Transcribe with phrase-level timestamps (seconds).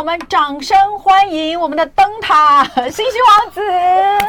[0.00, 3.60] 我们掌声欢迎我们的灯塔 星星王子。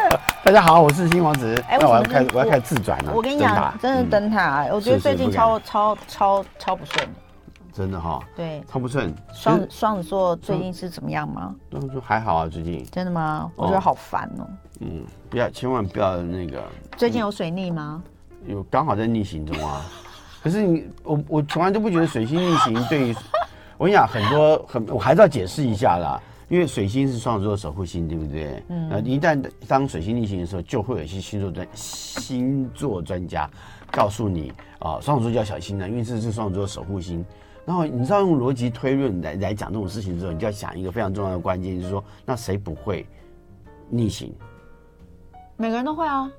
[0.44, 1.56] 大家好，我是星星王子。
[1.70, 3.14] 哎、欸，我要开，我要开始自转了。
[3.16, 7.08] 我跟你讲，真的灯塔、嗯，我觉得最近超超超超不顺。
[7.72, 9.16] 真的哈、哦，对，超不顺。
[9.34, 11.56] 双双子座最近是怎么样吗？
[11.72, 12.86] 双子座还好啊，最近。
[12.92, 13.50] 真的吗？
[13.56, 14.44] 我觉得好烦哦。
[14.82, 16.62] 嗯，不要，千万不要那个。
[16.98, 18.04] 最近有水逆吗？
[18.46, 19.82] 嗯、有，刚好在逆行中啊。
[20.44, 23.16] 可是你，我我从来都不觉得水星逆行对于，
[23.82, 26.22] 我跟你讲，很多很，我还是要解释一下啦。
[26.50, 28.64] 因为水星是双子座的守护星，对不对？
[28.68, 28.88] 嗯。
[28.88, 33.50] 那一旦当水星逆行的时候，就会有一些星座专星座专家
[33.92, 37.26] 告诉你啊，双子座就要小心了，因为这是双子座的守护星。
[37.66, 43.04] 然后你知道用逻辑推论来来讲这种事情之后，你就要想一个非常重要的关键，就是说，那谁不会
[43.90, 44.32] 逆行？
[45.58, 46.32] 每个人都会啊。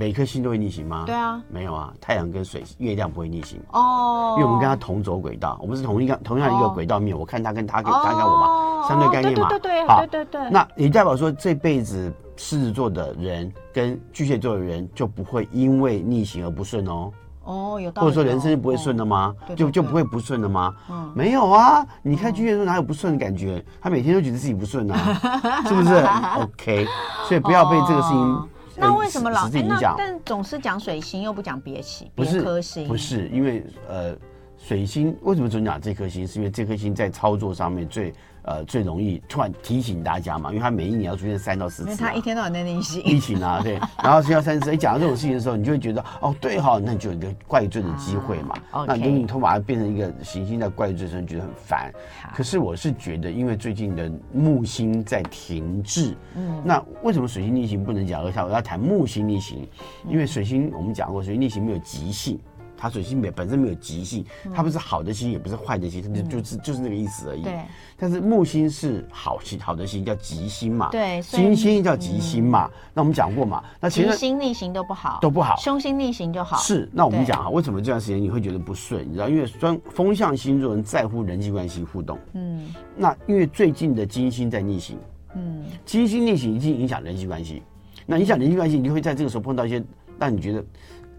[0.00, 1.02] 每颗星都会逆行吗？
[1.04, 1.38] 对啊。
[1.50, 7.14] 没有啊，太阳跟水、月亮不会逆行哦，因为我们跟它同走轨道，我们是同一个同样一个轨道面。
[7.14, 9.50] 我看它跟他跟他跟我嘛，相对概念嘛。
[9.50, 10.50] 对对对，好，对对对。
[10.50, 17.12] 那也代表说，这辈子狮子座的人跟巨蟹座的人就不会因为逆行而不顺哦。
[17.44, 18.06] 哦，有道理。
[18.06, 19.34] 或者说人生就不会顺了吗？
[19.54, 20.74] 就就不会不顺了吗？
[20.90, 21.86] 嗯，没有啊。
[22.00, 23.62] 你看巨蟹座哪有不顺的感觉？
[23.82, 24.96] 他每天都觉得自己不顺啊，
[25.68, 25.94] 是不是
[26.40, 26.86] ？OK，
[27.28, 28.48] 所以不要被这个事情。
[28.80, 32.88] 那为什么老是那但总是讲水星又不讲别星别颗星？
[32.88, 34.16] 不是因为呃，
[34.56, 36.26] 水星为什么总讲这颗星？
[36.26, 38.12] 是因为这颗星在操作上面最。
[38.50, 44.72] 呃，最容易突然提醒大家嘛，因为他每一年要出现三到四次，他一天到晚在逆行，逆行啊，对， 然后需要三次。
[44.72, 48.56] 你讲到这种事情的时候，你就会觉得哦，对哈，那你就有一个怪罪的机会嘛。
[48.72, 51.92] 啊 okay、那如果你突然把它变成一个行星在怪罪的时候，你觉得很烦。
[52.34, 58.20] 可是我是觉得，因为最近的木星在停滞，嗯，那为什么水星逆行不能讲？
[58.24, 59.64] 而且我要谈木星逆行，
[60.08, 62.36] 因为水星我们讲过，水星逆行没有极性。
[62.80, 67.42] 它水星没本身没有吉星，它不是好的星，也不是坏的星，它就就是就是那个意思而已。
[67.42, 67.60] 对。
[67.98, 70.88] 但是木星是好星，好的星叫吉星嘛。
[70.90, 71.20] 对。
[71.20, 72.70] 金星叫吉星嘛。
[72.94, 73.62] 那我们讲过嘛。
[73.78, 75.18] 那其实吉星逆行都不好。
[75.20, 75.54] 都不好。
[75.56, 76.56] 凶星逆行就好。
[76.56, 76.88] 是。
[76.90, 79.06] 那我们讲啊，为什么这段时间你会觉得不顺？
[79.06, 82.18] 你知道，因为双风象星座人在乎人际关系互动。
[82.32, 82.72] 嗯。
[82.96, 84.96] 那因为最近的金星在逆行。
[85.34, 85.66] 嗯。
[85.84, 87.62] 金星逆行已经影响人际关系。
[88.06, 89.84] 那影响人际关系，你就会在这个时候碰到一些
[90.18, 90.64] 让你觉得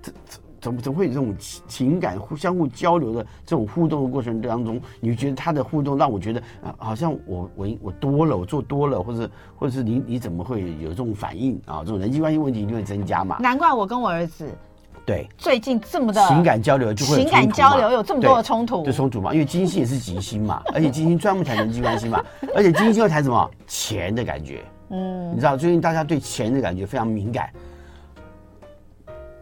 [0.01, 0.39] 这这。
[0.61, 11.79] 怎么怎么会有这种情情感互相互交流的这种互动的过程当中，你觉得他的互动让我觉得啊，好像我我我多了，我做多了，或者或者是你你怎么会有这种反应啊？
[11.79, 13.37] 这种人际关系问题一定会增加嘛？
[13.39, 14.47] 难怪我跟我儿子
[15.03, 22.23] 对最近这么的情感交流就会情感交流有这么多的冲突，就冲突嘛，因为金星也是吉星嘛，而且金星专门谈人际关系嘛，
[22.55, 27.49] 而且金星又谈什么钱的感觉，嗯，你知道最近大家对钱的感觉非常敏感。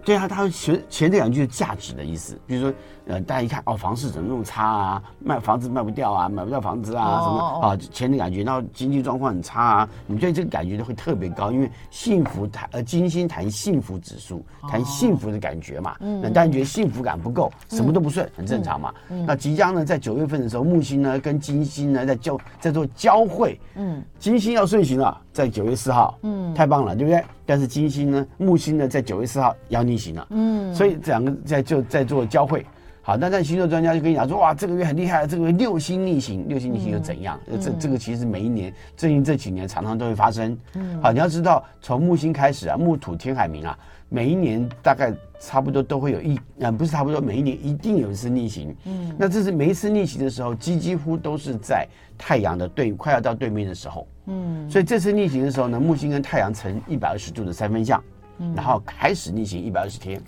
[0.10, 2.74] 对啊，他钱钱这两句是价值的意思，比如说，
[3.10, 5.04] 呃，大家一看哦，房市怎么那么差啊？
[5.20, 7.78] 卖房子卖不掉啊，买不到房子啊，哦、什么啊？
[7.92, 15.96] 钱的感觉，然后经济状况很差啊，你对这个感觉都会特别高，因为幸福谈呃金星谈幸福指数，谈幸福的感觉嘛。
[16.00, 16.22] 嗯、哦。
[16.24, 18.92] 那大家觉得幸福感不够，什么都不顺，嗯、很正常嘛。
[19.10, 19.26] 嗯。
[19.28, 23.60] 那即将呢，在九月份的时候，木星呢跟金星呢在交在做交汇。
[23.76, 24.04] 嗯。
[24.18, 26.18] 金星要顺行了，在九月四号。
[26.24, 26.52] 嗯。
[26.56, 27.24] 太棒了，对不对？
[27.46, 30.00] 但是金星呢，木星呢，在九月四号要逆。
[30.00, 32.66] 行了，嗯，所以这两个在就在做交汇，
[33.10, 37.40] 好，那在星座专家就跟你讲说，哇，这个月很厉害，这个月六星逆行，六星逆行又怎样？
[37.48, 43.76] 嗯、这这个其实每一年最近这几年常常都会发生，嗯，好，你要知道，从木星开始啊，木土天海明啊，
[44.10, 58.00] 每一年大概差不多都会有一，嗯，不是差不多，每一年一定有一次逆行，嗯，那这是每一次逆行的时候，几几乎都是在太阳的对快要到对面的时候，嗯，所以这次逆行的时候呢，木星跟太阳成一百二十度的三分相。
[58.56, 60.22] 然后开始逆行一百二十天，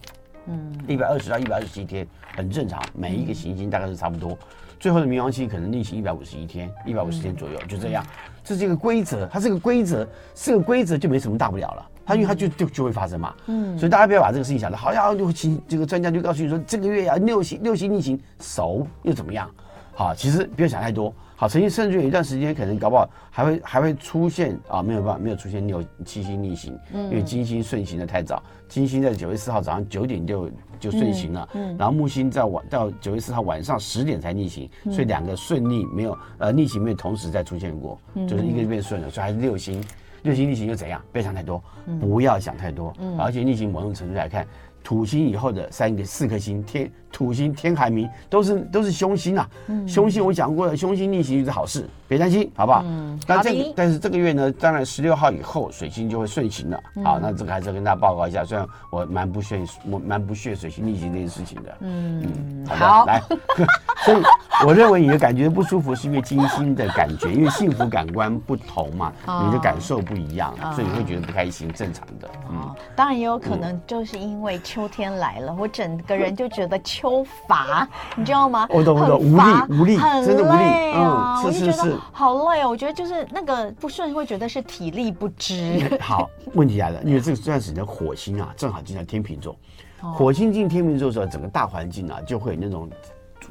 [0.47, 4.37] 嗯，一百二十到一百二十七天很正常，每一个行星大概是差不多。
[4.79, 8.03] 最后的冥王星可能逆行一百五十一天，一百五十天左右，就这样。
[8.43, 11.87] 这是一个规则，它是个规则，是个规则就没什么大不了了。
[12.03, 19.49] 它因为它就就就会发生嘛，嗯，所以大家不要把这个事情想的，好像六星这个专家就告诉你说，这个月要六星六星逆行，熟又怎么样？
[19.93, 21.13] 好，其实不要想太多。
[21.41, 39.83] 好，曾经甚至有一段时间，可能搞不好还会还会出现啊，没有办法，没有出现六七星逆行，嗯，因为金星顺行的太早，金星在九月四号早上九点就就顺行了，嗯，然后木星在晚到九月四号晚上十点才逆行，所以两个顺逆没有呃逆行没有同时再出现过，就是一个就变顺了，所以还是六星，
[40.21, 41.01] 六星逆行又怎样？
[41.11, 41.63] 不要想太多，
[41.99, 44.45] 不要想太多，而且逆行某种程度来看。
[44.83, 49.49] 土星以后的三个四颗星天土星、天海冥都是都是凶星啊。
[49.67, 52.83] 嗯，凶星我讲过了，凶星逆行就是好事，别担心，好不好？
[52.85, 56.79] 嗯，那这个但是这个月呢，当然十六号以后水星就会顺行了。
[57.03, 61.77] 好，那这个还是要跟大家报告一下，虽然我蛮不屑我蛮不屑水星逆行这件事情的。
[61.79, 63.21] 嗯，好的，来，
[64.03, 64.21] 所以
[64.65, 69.13] 我认为你的感觉不舒服是因为金星的感觉，因为幸福感官不同嘛，
[69.45, 72.29] 你的感受不一样，所以你会觉得不开心，正常的。
[72.49, 77.00] 嗯，当然也有可能就是因为秋天来了，我整个人就觉得秋
[77.47, 78.67] 乏， 你知道吗？
[78.69, 80.63] 我懂，我懂，无力，无力，真的无力。
[80.95, 82.69] 嗯，我就觉得好累哦。
[82.69, 85.97] 我觉得就是那个不顺，会觉得是体力不支。
[85.99, 89.55] 好，问题来了， 因为这个这段时间火星啊，正好进在天秤座，
[90.01, 92.89] 火星进天秤座的时候，整个大环境啊，就会有那种。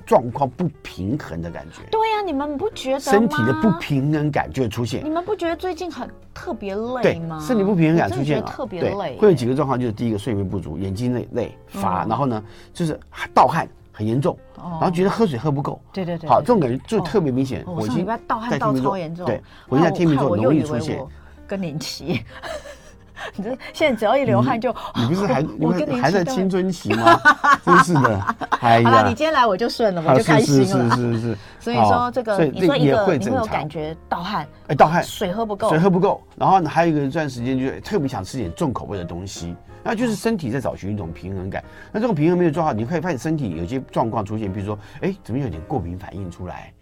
[0.06, 2.00] 状况不平衡的感觉，对
[2.30, 5.04] 你们不觉得身体的不平衡感就会出现？
[5.04, 7.38] 你们不觉得最近很特别累吗？
[7.40, 12.40] 对，身体不平衡感出现了特别累，会有几个状况，就是第一个睡眠不足，眼睛累累乏，嗯、然后呢
[12.72, 12.98] 就是
[13.34, 17.64] 盗汗很严重，哦、然后觉得喝水喝不够，对对对，好，这种感觉就特别明显。
[17.66, 21.04] 我上礼拜盗汗盗超严重，对，我现在天秤座容易出现
[21.48, 22.22] 更年期。
[23.36, 27.20] 你这现在只要一流汗就，你不是还 我跟你还在青春期吗？
[27.64, 30.96] 真是的，哎呀，你今天来我就顺了，我就开心了。
[30.96, 41.62] 是是是是，所以说这个你说一个你会有感觉盗汗，哎，盗汗，水喝不够，水喝不够，然后还有一个这段时间就特别想吃点重口味的东西，那就是身体在找寻一种平衡感。
[41.92, 46.72] 那这种平衡没有做好，你可以发现身体有些状况出现，比如说，哎，怎么有点过敏反应出来？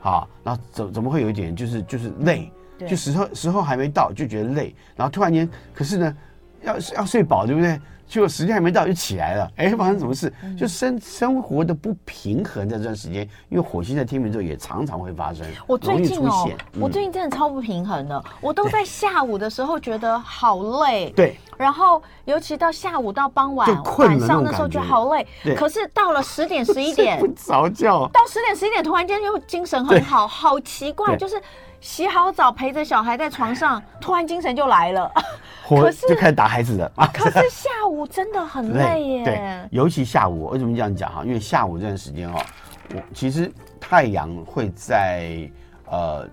[0.00, 2.52] 好，然后怎怎么会有一点就是就是累？
[2.86, 6.16] 就时候时候还没到，就觉得累，然后突然间，可是呢，
[6.62, 7.80] 要要睡饱，对不对？
[8.08, 10.32] 结果时间还没到就起来了， 哎，发生什么事？
[10.56, 15.44] 就生生活的不平衡，在这段时间，因为火星在天秤座也常常会发生。
[15.66, 23.68] 我最近哦，我最近真的超不平衡的，我都在下午的时候觉得好累，对，然后尤其到下午到傍晚
[23.98, 24.78] 晚上的时候觉。
[24.80, 25.26] 得好累，
[25.56, 31.42] 可是到了十点十一点 不着觉，到十点十一点突然间又精神很好，好奇怪，就是。
[31.86, 35.08] 洗好澡，陪着小孩在床上，突然精神就来了。
[35.68, 36.92] 可是就开始打孩子了。
[37.14, 39.24] 可是下午真的很累耶。
[39.24, 41.22] 对，尤其下午，为什么这样讲哈？
[41.24, 42.44] 因为下午这段时间哈，
[42.92, 45.48] 我其实太阳会在
[45.88, 46.28] 呃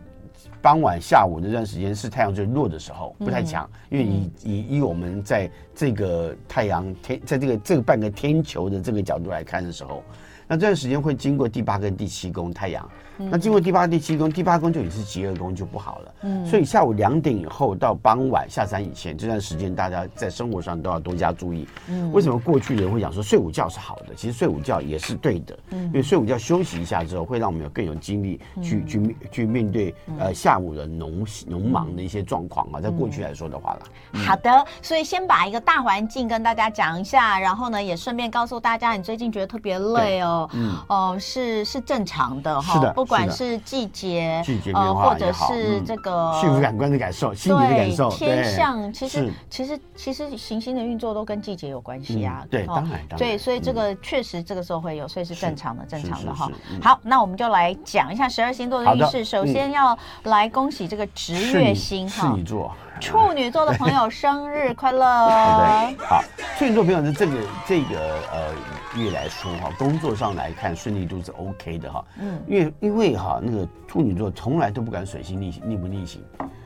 [0.60, 3.70] 傍晚下午这段时间是太阳最弱的时候，不太强。
[3.92, 10.04] 因为以以以我们在这个太阳天在这个这个半个天球的这个角度来看的时候，
[10.48, 12.90] 那这段时间会经过第八跟第七宫太阳。
[13.16, 16.16] 那经过第八、第七宫，第八宫就已经是极恶宫，就不好了。
[16.24, 21.68] 嗯，所以下午两点以后到傍晚下山以前这段时间，大家在生活上都要多加注意。
[21.90, 24.16] 嗯，为什么过去的人会讲说睡午觉是好的？
[24.16, 25.57] 其实睡午觉也是对的。
[25.69, 32.81] 嗯，因为睡午觉休息一下之后，会让我们有更有精力去去去面对呃下午的农农忙的一些状况啊。
[32.81, 33.81] 在过去来说的话了。
[34.25, 42.74] 好的，所以先把一个大环境跟大家讲一下，然后呢也顺便告诉大家，你最近觉得特别累哦，嗯，哦是是正常的哈。
[42.74, 42.94] 是的。
[42.94, 52.45] 不管是季节，季节变化或者是这个幸福感官的感受，心理的感受，天象，其实其实其实行星的运作都跟季节有关系啊。
[52.50, 56.33] 对，当然，对，所以这个确实这个时候会有，所以是正常的，正常的。
[56.33, 56.50] 哈。
[56.81, 59.24] 好，那我们就来讲一下十二星座的运势。
[59.24, 65.28] 首先要来恭喜这个值月星哈，处女座，处女座的朋友生日快乐。
[65.98, 66.24] 对，好，
[66.57, 67.34] 处女座朋友的这个
[67.66, 68.00] 这个
[68.31, 68.54] 呃。
[68.95, 76.24] 月来说哈，工作上来看顺利度是 OK 的哈，嗯，因为因为哈那个处女座从来都不敢水星逆行逆不逆行，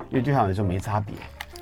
[0.09, 1.15] 因为对他来说没差别。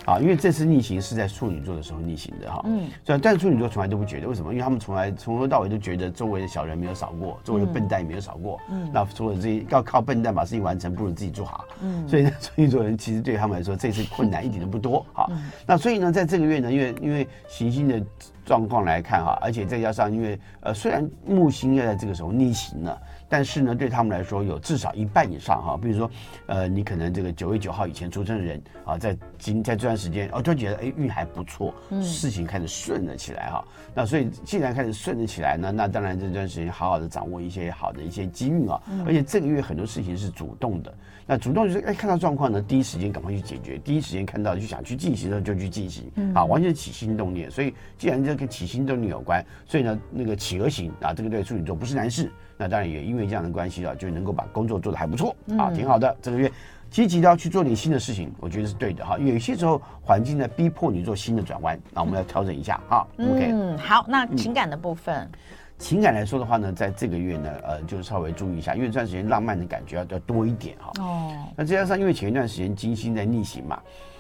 [0.06, 4.52] 啊，因为这次逆行是在处女座的时候逆行的哈，嗯，所以但是处女座从来都不觉得，为什么？
[4.54, 15.30] 因为他们从来从头到尾都觉得周围的小人没有少过，周围的笨蛋也没有少过，嗯，那除了这些要靠笨蛋把事情完成，不如自己做好，嗯，所以呢，处女座人其实对他们来说这次困难一点都不多， 好，
[15.66, 18.02] 那所以呢，在这个月呢，因为因为行星的
[18.46, 23.02] 状况来看哈，而且再加上因为呃，虽然木星要在这个时候逆行了。
[23.28, 26.10] 但是呢，对他们来说，有至少一半以上哈，比如说，
[26.46, 33.66] 呃，你可能这个九月九号以前出生的人啊，在今在这段时间，哦，就觉得哎运还不错，事情开始顺了起来哈。
[33.94, 40.94] 那所以既然开始顺了起来呢，那当然这段时间好好的掌握一些好的一些机遇啊，而且这个月很多事情是主动的。
[41.28, 47.50] 那主动就是哎看到状况呢，第一时间赶快去解决，第一时间看到就想去进行的时候就去进行，啊，完全起心动念。
[47.50, 52.32] 所以既然这跟起心动念有关，所以呢那个企鹅型啊，这个对处女座不是难事。
[52.58, 56.16] 那当然也因为这样的关系啊，就能够把工作做得还不错啊，挺好的。
[56.22, 56.52] 这个月
[56.90, 59.18] 积极的要去做点新的事情，我觉得是对的哈。
[59.18, 63.06] 有些时候环境呢逼迫你做新的转弯，那我们要调整一下哈。
[63.20, 65.32] OK，嗯，好，那情感的部分，嗯，
[65.78, 70.92] 情感来说的话呢，在这个月呢，呃，就稍微注意一下，因为这段时间浪漫的感觉要要多一点哈。
[71.00, 73.78] 哦，那再加上因为前一段时间金星在逆行嘛。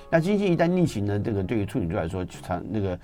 [0.10, 3.00] 那金星一旦逆行呢，这个对于处女座来说，常那个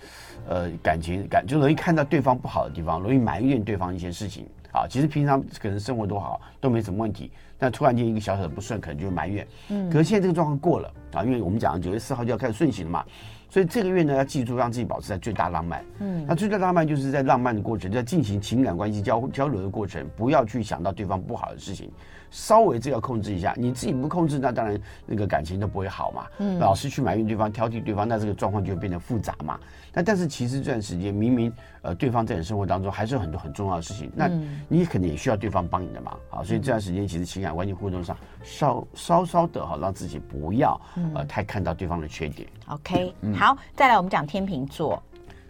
[0.47, 4.45] 呃感情感就容易看到对方不好的地方，容易埋怨对方一些事情。
[4.73, 9.47] 啊，其实平常可能生活都好，都没什么问题，但突然间一个小小的不顺，可能就埋怨。
[9.69, 13.05] 嗯，可是现在这个状况过了啊，因为我们讲九月四号就要开始顺行了嘛，
[13.49, 15.83] 所以这个月呢要记住让自己保持在最大浪漫。
[15.99, 21.91] 嗯，那最大浪漫就是在浪漫的过程，在进行情感关系交交流的过程，不要去想到对方不好的事情。
[22.31, 26.25] 稍微这要控制一下，你自己不控制，那当然那个感情都不会好嘛。
[26.39, 29.59] 嗯，老是去埋怨对方、挑剔对方，那这个状况就会变得复杂嘛。
[29.93, 34.31] 那但是其实这段时间明明呃对方在你生活当中还是有很多很重要的事情，那
[34.69, 36.41] 你可能也需要对方帮你的忙啊。
[36.41, 40.79] 所以这段时间其实情感关系互动上稍稍稍的哈，让自己不要
[41.13, 42.47] 呃太看到对方的缺点。
[42.67, 45.03] OK，好，再来我们讲天秤座。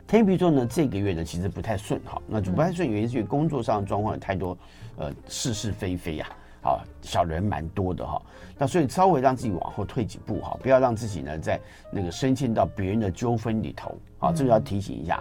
[0.08, 4.58] 天秤座呢这个月呢其实不太顺哈，那就不太顺原因是因为工作上的状况有太多
[4.98, 6.28] 呃是是非非呀。
[6.64, 8.22] 好，小人蛮多的哈，
[8.56, 11.60] 那所以稍微让自己往后退几步哈，不要让自己呢在
[11.92, 15.20] 那个深陷到别人的纠纷里头啊，这个要提醒一下。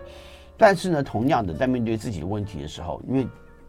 [0.58, 3.26] 但是呢，同样的，在面对自己的问题的时候，因为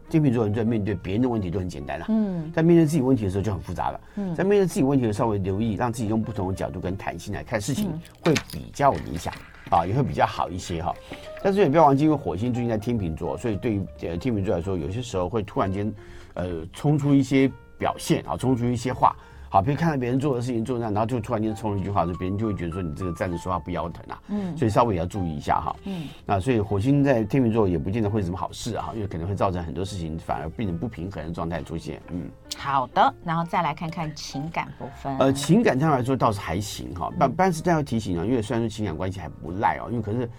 [0.10, 9.34] 天秤座人在面对别人的问题都很简单了，嗯，在面对自己问题的时候就很复杂了，嗯，在面对自己问题的时候，稍微留意，让自己用不同的角度跟弹性来看事情，会比较理想
[9.70, 10.94] 啊，也会比较好一些哈。
[11.42, 15.94] 但是也不要忘记，因为火星最近在天秤座，所以对于呃天秤座来说，有些时候会突然间。
[16.34, 19.16] 呃，冲出一些表现啊，冲出一些话，
[19.50, 40.30] 好，比如看到别人做的事情做那，然后就突然间冲了一句话，就别人就会觉得说你这个站着说话不腰疼啊，嗯，所以稍微也要注意一下哈，嗯，那所以火星在天秤座也不见得会是什么好事啊，因为可能会造成很多事情反而变成不平衡的状态出现，嗯，好的，然后再来看看情感部分，呃，情感上来说倒是还行哈，但但是这样要提醒啊，因为虽然说情感关系还不赖哦，因为可是，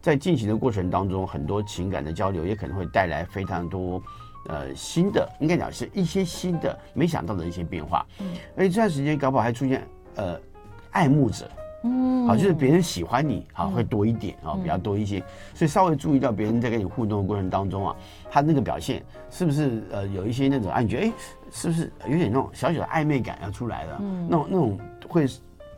[0.00, 4.00] 在进行的过程当中，很多情感的交流也可能会带来非常多。
[4.48, 10.38] 呃，新的应该讲是一些新的没想到的一些变化，嗯，而且这段时间搞不好还出现呃
[10.90, 11.48] 爱慕者，
[11.84, 15.22] 嗯，好，就是别人喜欢你，好，会多一点啊，比较多一些，
[15.54, 17.96] 所以稍微注意到别人在跟你互动的过程当中啊，
[18.30, 21.12] 他那个表现是不是呃有一些那种，啊，你觉得哎，
[21.50, 23.98] 是不是有点那种小小的暧昧感要出来了？
[24.00, 25.26] 嗯，那种那种会。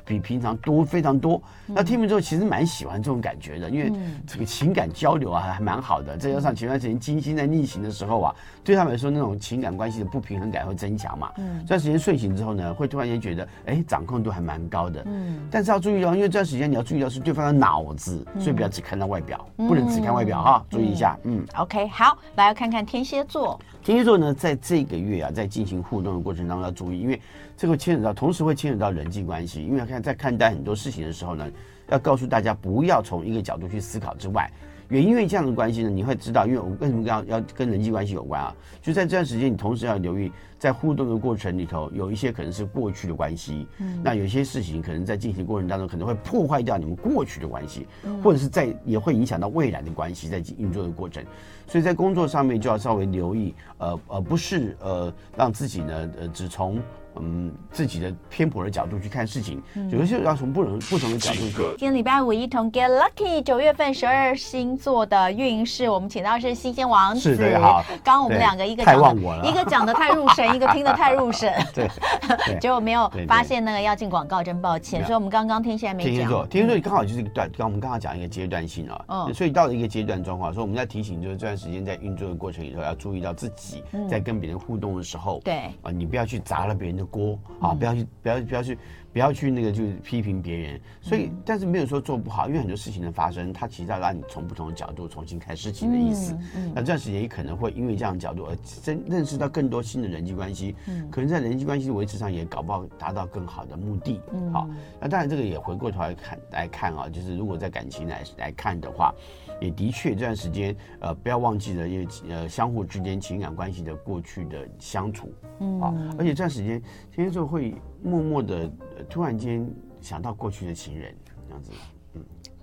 [0.05, 3.93] 比平常多非常多，那听完之后其实蛮喜欢这种感觉的，因为
[4.27, 11.33] 这个情感交流啊还蛮好的，再加上前段时间金星在逆行的时候啊，对他们来说那种情感关系的不平衡感会增强嘛。
[11.39, 15.03] 嗯，这段时间睡醒之后呢，会突然间觉得，哎，掌控度还蛮高的。
[15.07, 21.19] 嗯，但是要注意到，因为这段时间你要注意到是对方的脑子，所以不要只看到外表，不能只看外表哈，注意一下。
[21.25, 23.59] 嗯，OK，好，来要看看天蝎座。
[23.83, 27.21] 天蝎座呢，在这个月啊，在进行互动的过程当中要注意，因为
[27.57, 31.49] 这个牵扯到，同时会牵扯到人际关系，因为看在看待很多事情的时候呢，
[31.89, 34.51] 要告诉大家不要从一个角度去思考之外。
[34.91, 38.55] 也因为这样的关系呢，你会知道，因为我为什么要要跟人际关系有关啊？
[38.83, 47.87] 就在这段时间，你同时要留意，在互动的过程里头，有一些可能是过去的关系，嗯，那有些事情可能在进行过程当中，可能会破坏掉你们过去的关系，
[48.23, 51.25] 或者是在也会影响到未来的关系，在运作的过程，
[51.67, 56.79] 所以在工作上面就要稍微留意，呃，而不是呃让自己呢，呃，只从。
[57.21, 61.57] 嗯，自己的偏颇的角度去看事情，有的时候要从不同不同的角度去。
[61.79, 67.37] 今天礼拜五一同 Get Lucky 九月份十二星座的运势，我们请到是新鲜王子。
[67.59, 67.85] 好。
[68.03, 71.53] 刚刚我们两个一个讲的，一个讲的太入神， 一个听的太入神。
[71.75, 71.89] 对。
[72.61, 75.03] 结果没有发现那个要进广告，真抱歉。
[75.05, 76.13] 所以我们刚刚天蝎还没讲。
[76.13, 79.05] 天蝎座，天蝎座刚好就是一个段，刚我们刚好讲一个阶段性啊。
[79.09, 79.35] 嗯。
[79.35, 88.79] 所以到了一个阶段状况，所以我们在提醒，就是这段时间在运作的过程里头，要注意到自己在跟别人互动的时候，对啊，你不要去砸了别人的锅啊，不要去，不要，不要去。
[89.15, 96.37] 不要去那个就是批评别人，所以但是没有说做不好，因为很多事情的发生，它其实要让你从不同的角度重新看事情的意思。
[96.57, 104.21] 嗯，那这段时间也可能会因为这样的角度而真认识到更多新的人际关系，嗯，可能在人际关系的维持上也搞不好达到更好的目的。
[104.33, 104.69] 嗯，好，
[105.01, 109.15] 那当然这个也回过头来看来看啊，就是如果在感情来来看的话，
[109.61, 118.71] 也的确这段时间呃不要忘记了，因为呃相互之间情感关系的过去的相处，嗯，啊，而且这段时间天蝎座会默默的。
[119.11, 119.69] 突然间
[120.01, 121.15] 想到过去的情人，
[121.47, 121.71] 这样子，
[122.15, 122.23] 嗯，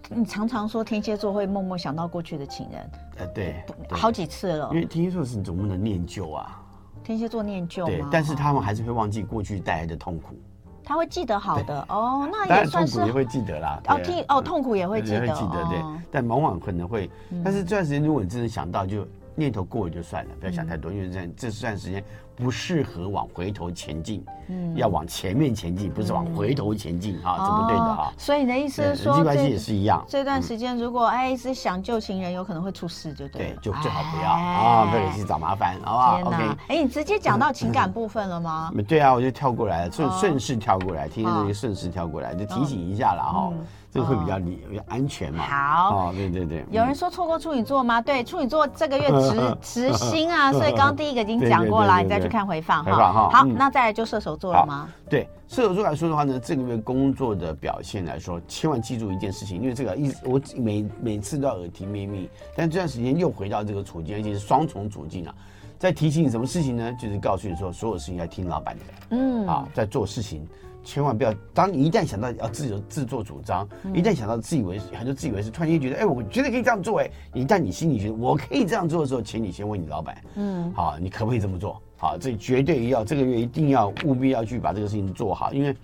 [0.10, 4.70] 你常常说天蝎座会默默想到过去的情人，呃，对，好几次了。
[4.72, 6.60] 因为天蝎座是总不能念旧啊，
[7.04, 10.36] 天蝎座念旧，对，但是他们还是会忘记过去带来的痛苦。
[10.84, 13.82] 他会记得好的哦，那也算是痛苦也会记得啦。
[13.90, 15.80] 哦，听哦，痛苦也会记得，也会记得，对。
[16.10, 17.10] 但往往可能会，
[17.44, 22.04] 但是这段时间如果你真的想到，就念头过了就算了，不要想太多，嗯、因为这这段时间
[22.36, 28.14] 不适合往回头前进，嗯，要往前面前进，不是往回头前进、嗯、啊，这不对的啊。
[28.18, 30.04] 所以你的意思是说，人际关系也是一样。
[30.08, 33.54] 这段时间如果哎一直想旧情人，有可能会出事，就对。
[33.54, 36.58] 对，就最好不要啊，不要去找麻烦，好不好？OK。
[36.68, 38.72] 哎，你直接讲到情感部分了吗？
[38.88, 43.54] 对啊，我就跳过来了，顺顺势跳过来，听这个顺势跳过来，就提醒一下了哈。
[43.92, 45.44] 这个会比较理比较安全嘛？
[45.44, 46.66] 好，哦，对对对。
[46.72, 48.02] 有人说错过处女座吗？
[48.02, 49.58] 对，处女座这个月执
[49.92, 53.30] 执星啊， 所以刚刚第一个已经讲过了，你再去看回放哈。
[53.30, 54.88] 好，那再来就射手座了吗？
[55.10, 65.36] 对，射手座来说的话呢，这个月工作的表现来说，千万记住一件事情，因为这个一我每每次都要耳提面命，但这段时间又回到这个处境，而且是双重处境啊，
[65.78, 66.94] 在提醒你什么事情呢？
[66.94, 70.48] 就是告诉你说，所有事情要听老板的，嗯，啊，在做事情。
[70.84, 81.82] 千万不要，当你一旦想到要自由自作主张，嗯、一旦想到自以为是，很多自以为是，突然间觉得，哎、欸，我觉得可以这样做，哎，一旦你心里觉得我可以这样做的时候，请你先问你老板，嗯，好，你可不可以这么做？
[81.98, 85.76] 好，这绝对要这个月一定要务必要去把这个事情做好，因为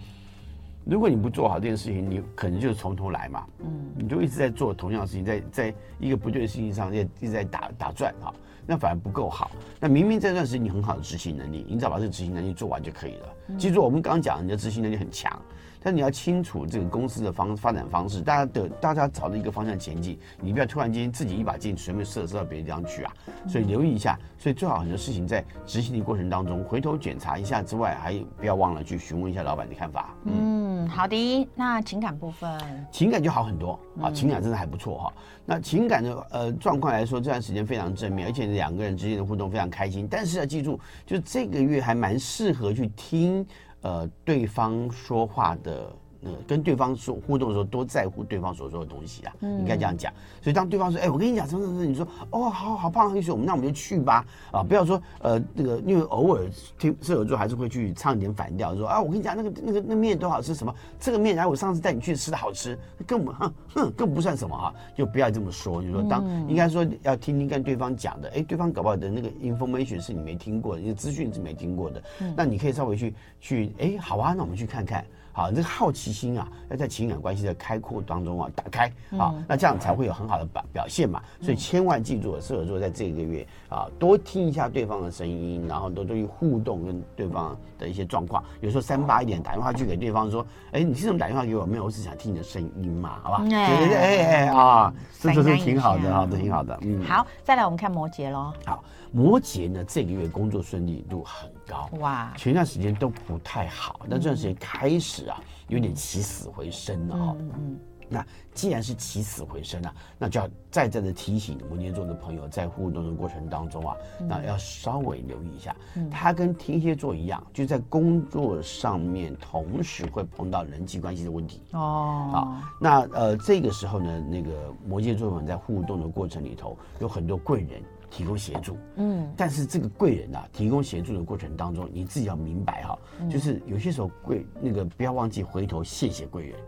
[0.84, 8.34] 如果你不做好这件事情，你可能就是从头来嘛，嗯，你就一直在做同样的事情，在在一个不对的事情上一直在打打转啊。
[8.70, 9.50] 那反而不够好。
[9.80, 13.34] 那明明这段时间你很好的执行能力，你只要把这个执行能力做完就可以了。
[13.58, 15.32] 记住，我们刚讲你的执行能力很强，
[15.81, 23.13] 但你要清楚这个公司的方发展方式，大家的大家朝着一个方向前进，你不要突然间自己一把剑随便射射到别的地方去啊。
[23.48, 30.13] 所以留意一下，所以最好很多事情在执行的过程当中回头检查一下之外，还不要忘了去询问一下老板的看法。
[30.25, 31.48] 嗯，好的。
[31.55, 32.50] 那情感部分，
[32.91, 35.13] 情感就好很多啊，情感真的还不错哈。
[35.46, 40.07] 那情感的呃状况来说，这段时间非常正面，而且两个人之间的互动非常开心。
[40.10, 43.46] 但是要记住，就这个月还蛮适合去听
[43.81, 45.96] 呃对方说话的。
[46.27, 50.12] 呃，跟对方说互动的时候，多在乎对方所说的东西啊，应该这样讲。
[50.41, 54.25] 所以当对方说，哎，我跟你讲什么什么，你说，哦，好好棒，很喜们，那我们就去吧。
[54.51, 56.46] 啊，不要说，呃，那个，因为偶尔
[56.77, 65.81] 听射手座还是会去唱一点反调，说啊，我跟你讲，那个那个那面多好吃，什么这个面，然后我上次带你去吃的好吃，更不哼哼更不算什么哈，就不要这么说。
[65.81, 72.01] 就是说当应该说要听听看对方讲的，哎，对方搞不好的那个 information 是你没听过的，那个资讯是没听过的，
[72.36, 75.05] 那你可以稍微去去，哎，好啊，那我们去看看。
[75.34, 81.22] 好，这个好奇心啊，要在情感关系的开阔当中啊打开啊，那这样才会有很好的表表现嘛。
[81.40, 88.44] 所以千万记住，射手座在这个月啊，多听一下对方的声音，然后多多去互动跟对方的一些状况。
[88.62, 91.66] 有时候三八一点打电话去给对方说，哎，你是怎么打电话给我？
[91.66, 93.38] 没有，我只想听你的声音嘛，好吧？
[93.44, 96.78] 对对对，哎哎啊，这都是挺好的啊，这挺好的。
[96.82, 98.52] 嗯，好，再来我们看摩羯喽。
[98.66, 107.36] 好，摩羯呢，这个月工作顺利度很高哇，前段时间都不太好，那这段时间开始啊，有点起死回生了哈。
[107.40, 107.80] 嗯嗯。
[108.10, 115.75] 那既然是起死回生啊，那就要再再的提醒摩羯座的朋友，在互动的过程当中啊，那要稍微留意一下。
[115.96, 121.62] 嗯他跟天蝎座一样，就在工作上面同时会碰到人际关系的问题。
[121.74, 122.30] 哦。
[122.32, 127.84] 好，那呃这个时候呢，那个摩羯座们在互动的过程里头，有很多贵人。
[128.18, 132.98] 提供协助，嗯，但是这个贵人啊，提供协助的过程当中，你自己要明白哈，
[133.30, 136.60] 就是有些时候贵那个不要忘记回头谢谢贵人。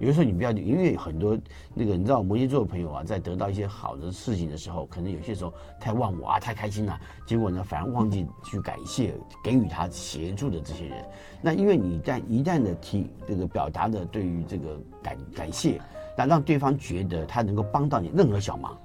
[0.00, 1.36] 有的时候你不要，因为很多
[1.74, 11.02] 那个你知道摩羯座的朋友啊，在得到一些好的事情的时候，可能有些时候太忘我啊，太开心了，结果呢反而忘记去感谢给予他协助的这些人。
[11.40, 15.80] 那因为你一旦一旦的提这个表达的对于这个感感谢，
[16.18, 18.76] 那让对方觉得他能够帮到你任何小忙。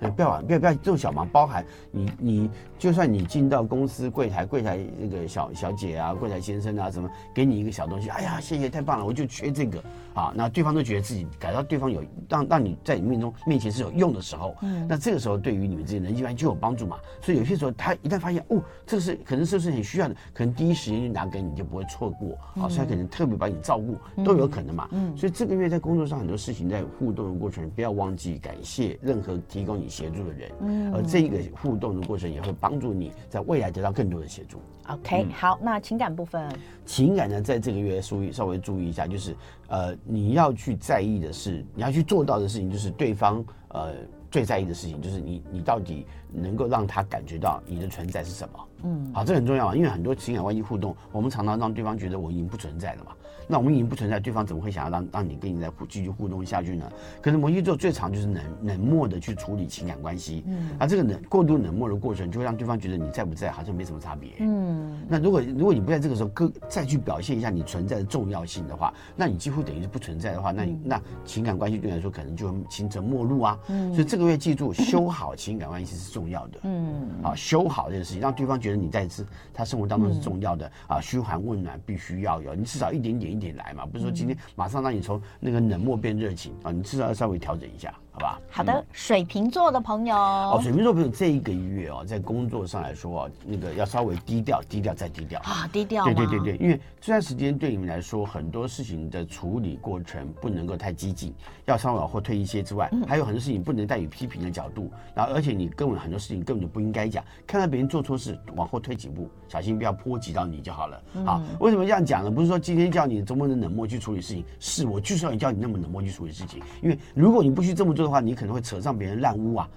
[0.00, 9.82] 哎，不要不要不要这种小忙，包含你你就算你进到公司柜台柜台那个小小姐啊，柜台先生啊什么，给你一个小东西，哎呀谢谢太棒了，我就缺这个
[10.14, 16.98] 啊，那对方都觉得自己感到对方有让让你在你面中面前是有用的时候，嗯，那这个时候对于你们之间人际关系就有帮助嘛。
[17.22, 24.88] 所以有些时候他一旦发现哦，这个是可能是不是很需要的，可能第一时间就拿给你，就不会错过啊，所以他可能特别把你照顾都有可能嘛。
[24.92, 29.85] 嗯，所以这个月在工作上很多事情在互动的过程，不要忘记感谢任何提供你。
[29.88, 34.58] 协助的人，嗯，而这个互动的过程也会帮助你在未来得到更多的协助。
[34.88, 36.48] OK，嗯，好，那情感部分，
[36.84, 39.36] 情感呢，在这个月注意稍微注意一下，就是
[39.68, 43.92] 呃，你要去在意的是，你要去做到的事情，就是对方呃
[44.30, 48.68] 最在意的事情，就是你你到底能够让他感觉到你的存在是什么。
[48.84, 53.12] 嗯，好，这很重要啊，因为很多情感关系互动，我们常常让对方觉得我已经不存在了嘛。
[53.46, 56.90] 那我们已经不存在，对方怎么会想要让让你跟你再互继续互动下去呢？
[57.20, 65.00] 可是摩羯座最常就是冷冷漠的去处理情感关系，嗯，而这个冷过度冷漠的过程，就会让对方觉得你在不在好像没什么差别，嗯。
[65.08, 73.58] 那如果如果你不在这个时候，更再去表现一下你存在的重要性的话，那你几乎等于是不存在的话，那你那情感关系对你来说可能就会形成陌路啊。
[73.68, 76.58] 嗯，所以这个月记住，修好情感关系是重要的。
[76.62, 80.66] 嗯，啊，修好这件事情，让对方觉得你在是他生活当中是重要的。
[80.66, 87.94] 嗯、啊，嘘寒问暖必须要有，你至少一点点一点来嘛，不是说今天马上让你从那个冷漠变热情啊，你至少要稍微调整一下。
[88.12, 101.34] 好吧，好的，水瓶座的朋友哦，水瓶座朋友这一个月哦，在工作上来说哦，那个要稍微低调，低调再低调啊，低调，对对对对，因为这段时间对你们来说，很多事情的处理过程不能够太激进，
[101.66, 111.02] 要稍微往后退一些之外，还有很多事情不能带有批评的角度，然后而且你根本很多事情根本就不应该讲，看到别人做错事，往后退几步，小心不要波及到你就好了。
[111.22, 112.30] 好，为什么这样讲呢？
[112.30, 118.80] 不是说今天叫你怎么的冷漠去处理事情，是我就是要你叫你那么冷漠去处理事情，因为如果你不去这么做的话，你可能会扯。
[118.86, 119.68] 上别人烂屋啊！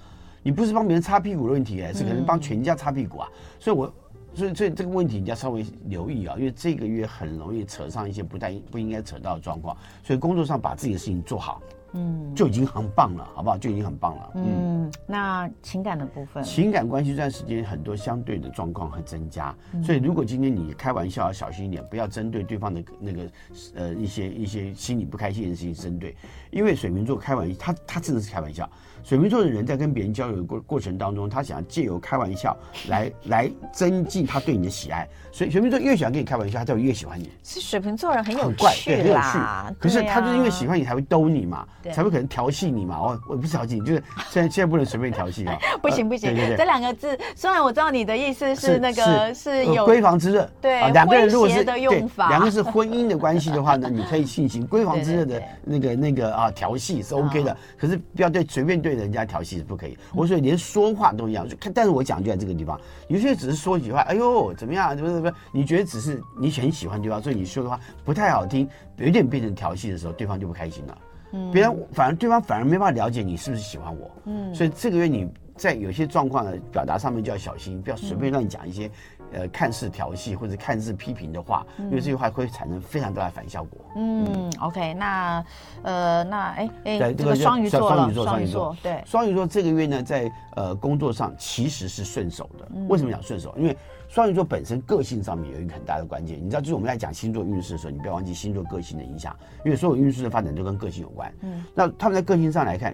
[0.43, 3.29] 你不是帮别人擦屁股的问题，哎，是可能帮全家擦屁股啊！
[3.59, 3.91] 所以，我
[4.35, 11.59] 所以所以这个问题你要稍微留意啊，因为这个月很容易扯上一些不太不应该扯到的状况，所以工作上把自己的事情做好。
[11.93, 13.57] 嗯，就已经很棒了，好不好？
[13.57, 14.31] 就已经很棒了。
[14.35, 14.45] 嗯，
[14.85, 23.31] 嗯，那情感的部分，情感关系这段时间很多相对的状况会增加，嗯、所以如果今天你开玩笑要小心一点，不要针对对方的那个
[23.75, 26.15] 呃一些一些心里不开心的事情针对，
[26.51, 28.69] 因为水瓶座开玩笑，他他真的是开玩笑。
[29.03, 32.55] 水瓶座的人在跟别人交流的过过程当中，他想借由开玩笑
[32.87, 37.29] 来 来增进他对你的喜爱，所以水瓶座越喜欢跟你开玩笑，他就越喜欢你。
[37.43, 39.75] 是水瓶座人很有趣，对，很有趣。
[39.79, 41.65] 可是他就是因为喜欢你才会逗你嘛。
[41.93, 43.01] 才会可能调戏你嘛？
[43.01, 45.57] 我我不是调戏你，就是现在现在不能随便调戏啊！
[45.81, 59.97] 不行不行，这两个字虽然我知道你的意思是那个是有闺房之热，对，两个人如果是的用法，两个是婚姻的关系的话呢，你可以进行 闺房之热的那个那个啊调戏是 OK 的，可是不要对随便对人家调戏是不可以。
[60.13, 64.95] 我说连说话都一样，就看，但是我讲就在这个地方，有些只是说几句话，哎呦怎么样？
[64.95, 65.31] 怎么怎么？
[65.51, 70.97] 你觉得只是你很喜欢对方，所以你说的话不太好听，有点变成调戏的时候，对方就不开心了。
[71.31, 78.89] 嗯，别人反而对方反而没办法了解你是不是喜欢我，嗯，所以这个月你在有些状况的表达上面就要小心，不要随便乱讲一些，
[79.31, 83.79] 呃，看似调戏或者看似批评的话，因为这句话会产生非常大的反效果。
[83.95, 85.45] 嗯，OK，那
[85.83, 92.67] 呃，那哎哎，这个双鱼座，双鱼座，双鱼座，对，双鱼座这个月呢，在呃工作上其实是顺手的。
[92.87, 93.53] 为什么讲顺手？
[93.57, 93.75] 因为
[94.07, 101.31] 双鱼座本身个性上面有一个很大的关键，你知道，就是我们在讲星座运势的时候，你不要忘记星座个性的影响，因为所有运势的发展都跟个性有关。
[101.41, 102.93] 嗯，那他们在个性上来看，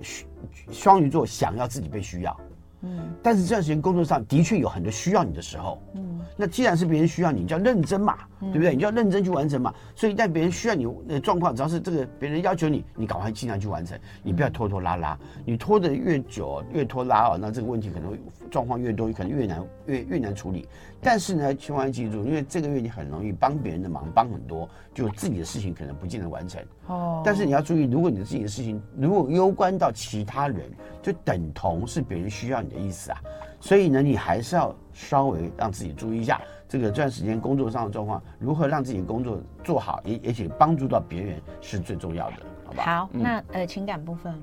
[0.71, 2.37] 双鱼座想要自己被需要。
[2.81, 5.81] 嗯，但是这段时间工作上的确有很多需要你的时候。
[5.95, 8.73] 嗯，那既然是别人需要你，你就要认真嘛，对不对？
[8.73, 9.73] 你就要认真去完成嘛。
[9.95, 15.17] 所以一旦别人需要你的状况，只要是这个别人要求你，你赶快尽量去完成，你不要拖拖拉拉。
[15.45, 18.17] 你拖得越久，越拖拉哦，那这个问题可能
[18.49, 20.67] 状况越多，可能越难越越难处理。
[21.01, 26.63] 但是呢，千万记住，因为这个月你很容易帮别人的忙帮很多，就自己的事情可能不见得完成。
[26.87, 30.61] 哦，但是你要注意，如果你自己的事情如果攸关到其他人，
[31.01, 33.21] 就等同是别人需要你的意思啊，
[33.59, 42.83] 所以呢，你还是要稍微让自己注意一下这个这段时间工作上的状况，如何让自己的工作做好，也而且帮助到别人是最重要的，好吧？
[42.83, 44.33] 好，嗯、那呃情感部分，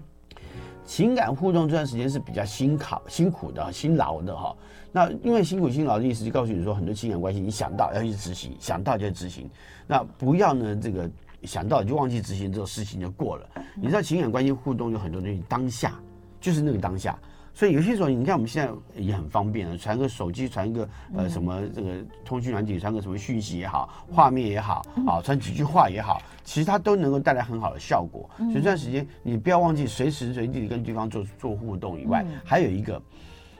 [0.85, 4.57] 情感互动这段时间是比较辛考辛苦的、辛劳的哈。
[4.90, 9.49] 那因为辛苦辛劳的意思，就告诉你说很多情感关系，你想到要去执行，想到就执行，
[9.87, 11.11] 那不要呢这个
[11.45, 13.49] 想到就忘记执行，这个事情就过了。
[13.75, 15.95] 你知道情感关系互动有很多东西，当下。
[16.40, 17.16] 就是那个当下，
[17.54, 28.28] 所以有些时候，你看我们现在也很方便了，传个手机，传一个呃什么这个通讯软体，传个什么讯息也好，画面也好，啊，传几句话也好，其实它都能够带来很好的效果。
[28.38, 33.00] 所以这段时间你不要忘记随时随地跟对方做做互动以外，还有一个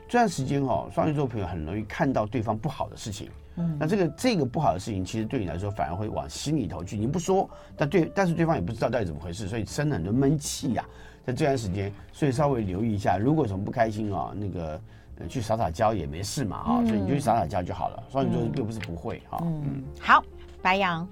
[0.09, 6.97] 这段时间哦，双鱼座朋友很容易看到对方不好的事情，嗯，那这个这个不好的事情，其实对你来说反而会往心里头去。
[6.97, 10.83] 你不说，但对，但是对方也不知道到底怎么回事，所以生了很多闷气呀。
[11.25, 14.81] 在这段时间，所以稍微留意一下，如果什么不开心啊，那个
[15.29, 18.03] 去撒撒娇也没事嘛，哈、嗯，所以你就去撒撒娇就好了。
[18.11, 19.39] 双鱼座又不是不会哈。
[19.43, 20.25] 嗯，嗯好，
[20.61, 21.07] 白羊，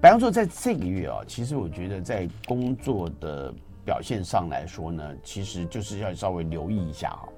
[0.00, 3.52] 白羊座在这个月啊，其实我觉得在工作的
[3.84, 7.28] 表现上来说呢，其实就是要稍微留意一下哈。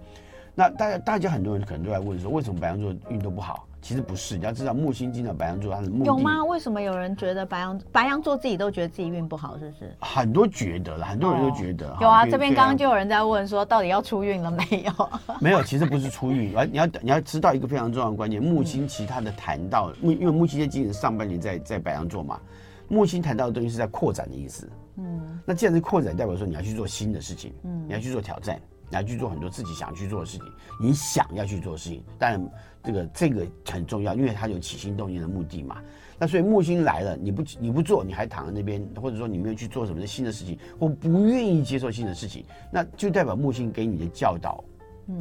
[0.55, 3.68] 那大家大家很多人可能都在问说，为什么白羊座运都不好？
[3.81, 6.45] 其实不是，你要知道木星进到白羊座，它的目的有吗？
[6.45, 9.97] 为什么有人觉得白羊白羊座自己都觉得自己运不好，是不是？
[10.01, 11.89] 很多觉得了，很多人都觉得。
[11.93, 15.11] 哦、有啊，这边刚刚就有人在问说，到底要出运了没有？
[15.41, 22.41] 没有，其实不是出运，而你要你要知道一个非常重要的关键，木星其他的谈到木，因为木星在今年上半年在在白羊座嘛，
[22.89, 24.69] 木星谈到的东西是在扩展的意思。
[24.97, 28.61] 嗯，那既然是扩展，代表说你要去做新的事情，嗯，你要去做挑战。
[28.91, 30.47] 来去做很多自己想去做的事情，
[30.81, 32.41] 你想要去做的事情，但
[32.83, 35.77] 这个这个很重要，因为它有起心动念的目的嘛。
[36.19, 44.65] 那所以木星来了，你不你不做，你还躺在那边，或者说你没有去做什么新的事情，或不愿意接受新的事情，那就代表木星给你的教导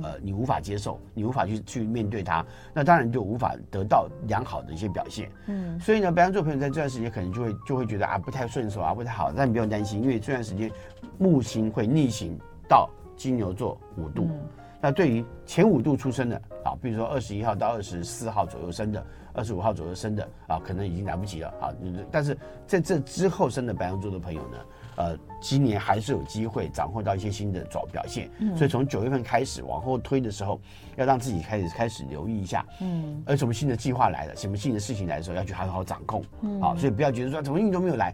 [0.03, 5.31] 呃，你无法接受，你无法去去面对它，那当然就无法得到良好的一些表现。
[5.45, 10.71] 嗯，所以呢，白羊座朋友在这段时间可能就会就会觉得啊不太顺手啊不太好，但你不用担心，因为这段时间
[11.17, 14.27] 木星会逆行到金牛座五度。
[14.29, 14.39] 嗯、
[14.79, 21.73] 那对于前五度出生的啊，比如说二十一号到二十四号左右生的，二十五号左右生的啊，可能已经来不及了啊。
[22.09, 24.57] 但是在这之后生的白羊座的朋友呢？
[24.97, 30.59] 呃，今年还是有机会掌握到一些新的表表现，嗯、所以从九月份开始往后推的时候，
[30.95, 38.11] 要让自己开始开始留意一下，嗯，而什么新的计划来了，什么新的事情来的时候，要去好好掌控，嗯，好，所以不要觉得说怎么运都没有来。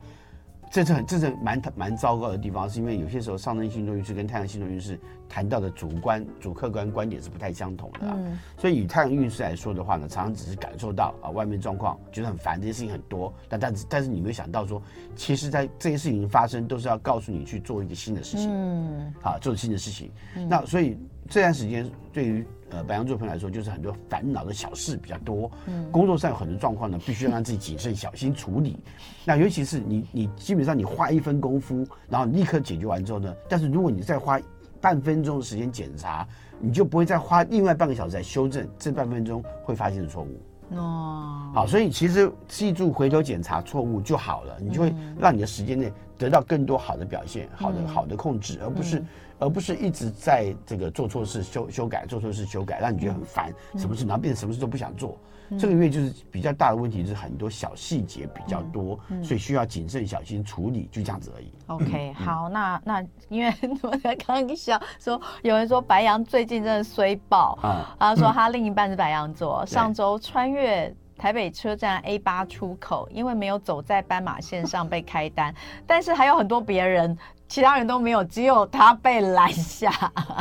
[0.74, 8.16] 这是很，这是蛮蛮糟糕的地方，是因为有些时候上升星座运势跟太阳星座运势谈到的主观、主客观观点是不太相同的，啊。
[8.18, 14.82] 嗯、所以以太阳运势来说的话呢，常常只是感受到啊外面状况觉得很烦，这些事情很多，但但是但是你没有想到说，
[15.16, 20.12] 其实在这些事情发生都是要告诉你去做一个新的事情，嗯，啊，做新的事情。
[20.38, 20.98] 嗯、那所以
[21.30, 22.46] 这段时间对于。
[22.76, 28.80] 呃，白羊座朋友来说，就是很多烦恼的小事比较多，嗯，工作上有很多状况呢，必须要让自己谨慎小心处理。
[29.26, 34.42] 那尤其是你，你基本上你花一分功夫，然后立刻解决完之后呢，但是如果你再花
[34.82, 36.28] 半分钟的时间检查，
[36.60, 40.76] 你就不会再花另外半个小时来修正这半分钟会发现的错误。
[40.76, 49.04] 哦，好，所以其实记住回头检查错误就好了，你就会让你的时间内得到更多好的表现，好的好的控制，而不是。
[49.40, 55.18] 而不是一直在这个做错事修修改，做错事修改，让你觉得很烦，嗯、什么事然后变成什么事都不想做。
[55.50, 61.52] 嗯、这个月就是比较大的问题，就是很多小细节比较多，所以需要谨慎小心处理，就这样子而已。
[61.68, 63.90] OK，好，那那因为 我
[64.26, 75.54] 刚刚想说，有人说白羊最近真的衰爆啊，他说他另一半是白羊座，嗯、上周穿越台北车站 A 八出口，因为没有走在斑马线上被开单，
[75.86, 77.18] 但是还有很多别人。
[77.54, 79.92] 其他人都没有，只有他被拦下。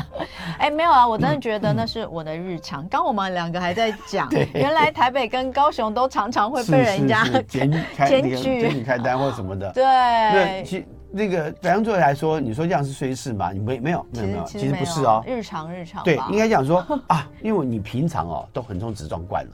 [0.59, 2.89] 哎，没有啊，我真的觉得那是我的日常。
[2.89, 9.71] 刚我们两个还在讲， 原来台北跟高雄都常常会被人家检检举、检举 开单或什么的。
[9.73, 13.53] 对，那其那个白羊座来说，你说这样是衰事吗？
[13.53, 16.03] 你没没有没有没有，其实不是哦，日常日常。
[16.05, 19.53] 对，应该讲说啊，因为你平常哦都横冲直撞惯了，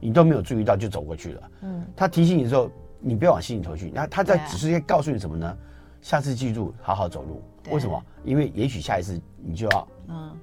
[0.00, 1.42] 你都没有注意到就走过去了。
[1.62, 3.92] 嗯，他提醒你的时候，你不要往心里头去。
[3.94, 5.56] 那他在只是在告诉你什么呢？
[6.00, 8.02] 下次记住好好走路，对为什么？
[8.24, 10.38] 因为也许下一次你就要嗯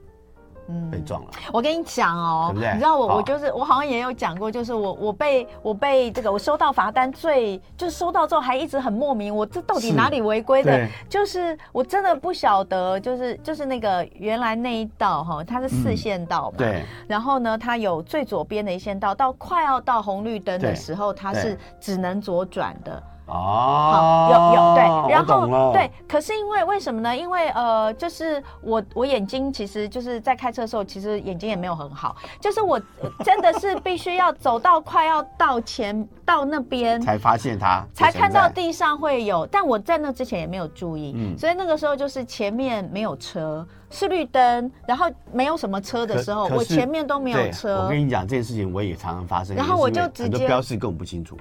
[0.67, 1.29] 嗯被撞了。
[1.53, 2.71] 我跟你讲哦，对不对？
[2.73, 10.87] 你知道我我就是我好像也有讲过，就是我我被我被这个我收到罚单最就是收到之后还一直很莫名，我这到底哪里违规的？
[11.07, 16.83] 就是我真的不晓得，就是就是那个原来那一道哈，它是四线道嘛，嗯、对。
[17.07, 23.03] 然后呢，它有最左边的一线道，到快要到红绿灯的时候，它是只能左转的。
[23.27, 27.15] 哦，有有对，然后对，可是因为为什么呢？
[27.15, 32.79] 因为呃，就是我我眼睛其实就是在开车的时候，其实眼睛也没有很好，就是我
[33.23, 47.81] 真的是必须要走到快要到前到那边才发现它，才看到地上会有，但我在那之前也没有注意，嗯，所以那个时候就是前面没有车，是绿灯，然后没有什么车的时候，我前面都没有车。
[47.83, 51.35] 我跟你讲这件事情，我也常常发生，然后我就直接标示根本不清楚。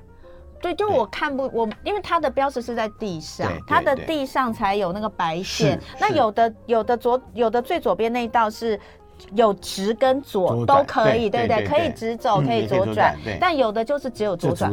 [0.64, 5.79] 对，就我看不我，因为它的标识是在地上，它的地上才有那个白线。
[6.00, 8.81] 那有的有的左有的最左边那一道是。
[9.35, 11.66] 有直跟左都可以，对不对？
[11.66, 14.70] 可以直走，可以左转，但有的就是只有左转。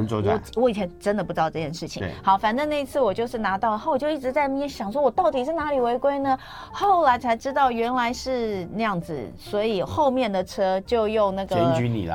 [0.56, 2.06] 我我以前真的不知道这件事情。
[2.22, 6.38] 好，反正那一次我就是拿到，后我就一直在面想说，我到底是哪里违规呢？
[6.72, 11.56] 后来才知道原来是那样子，所以后面的车就用那个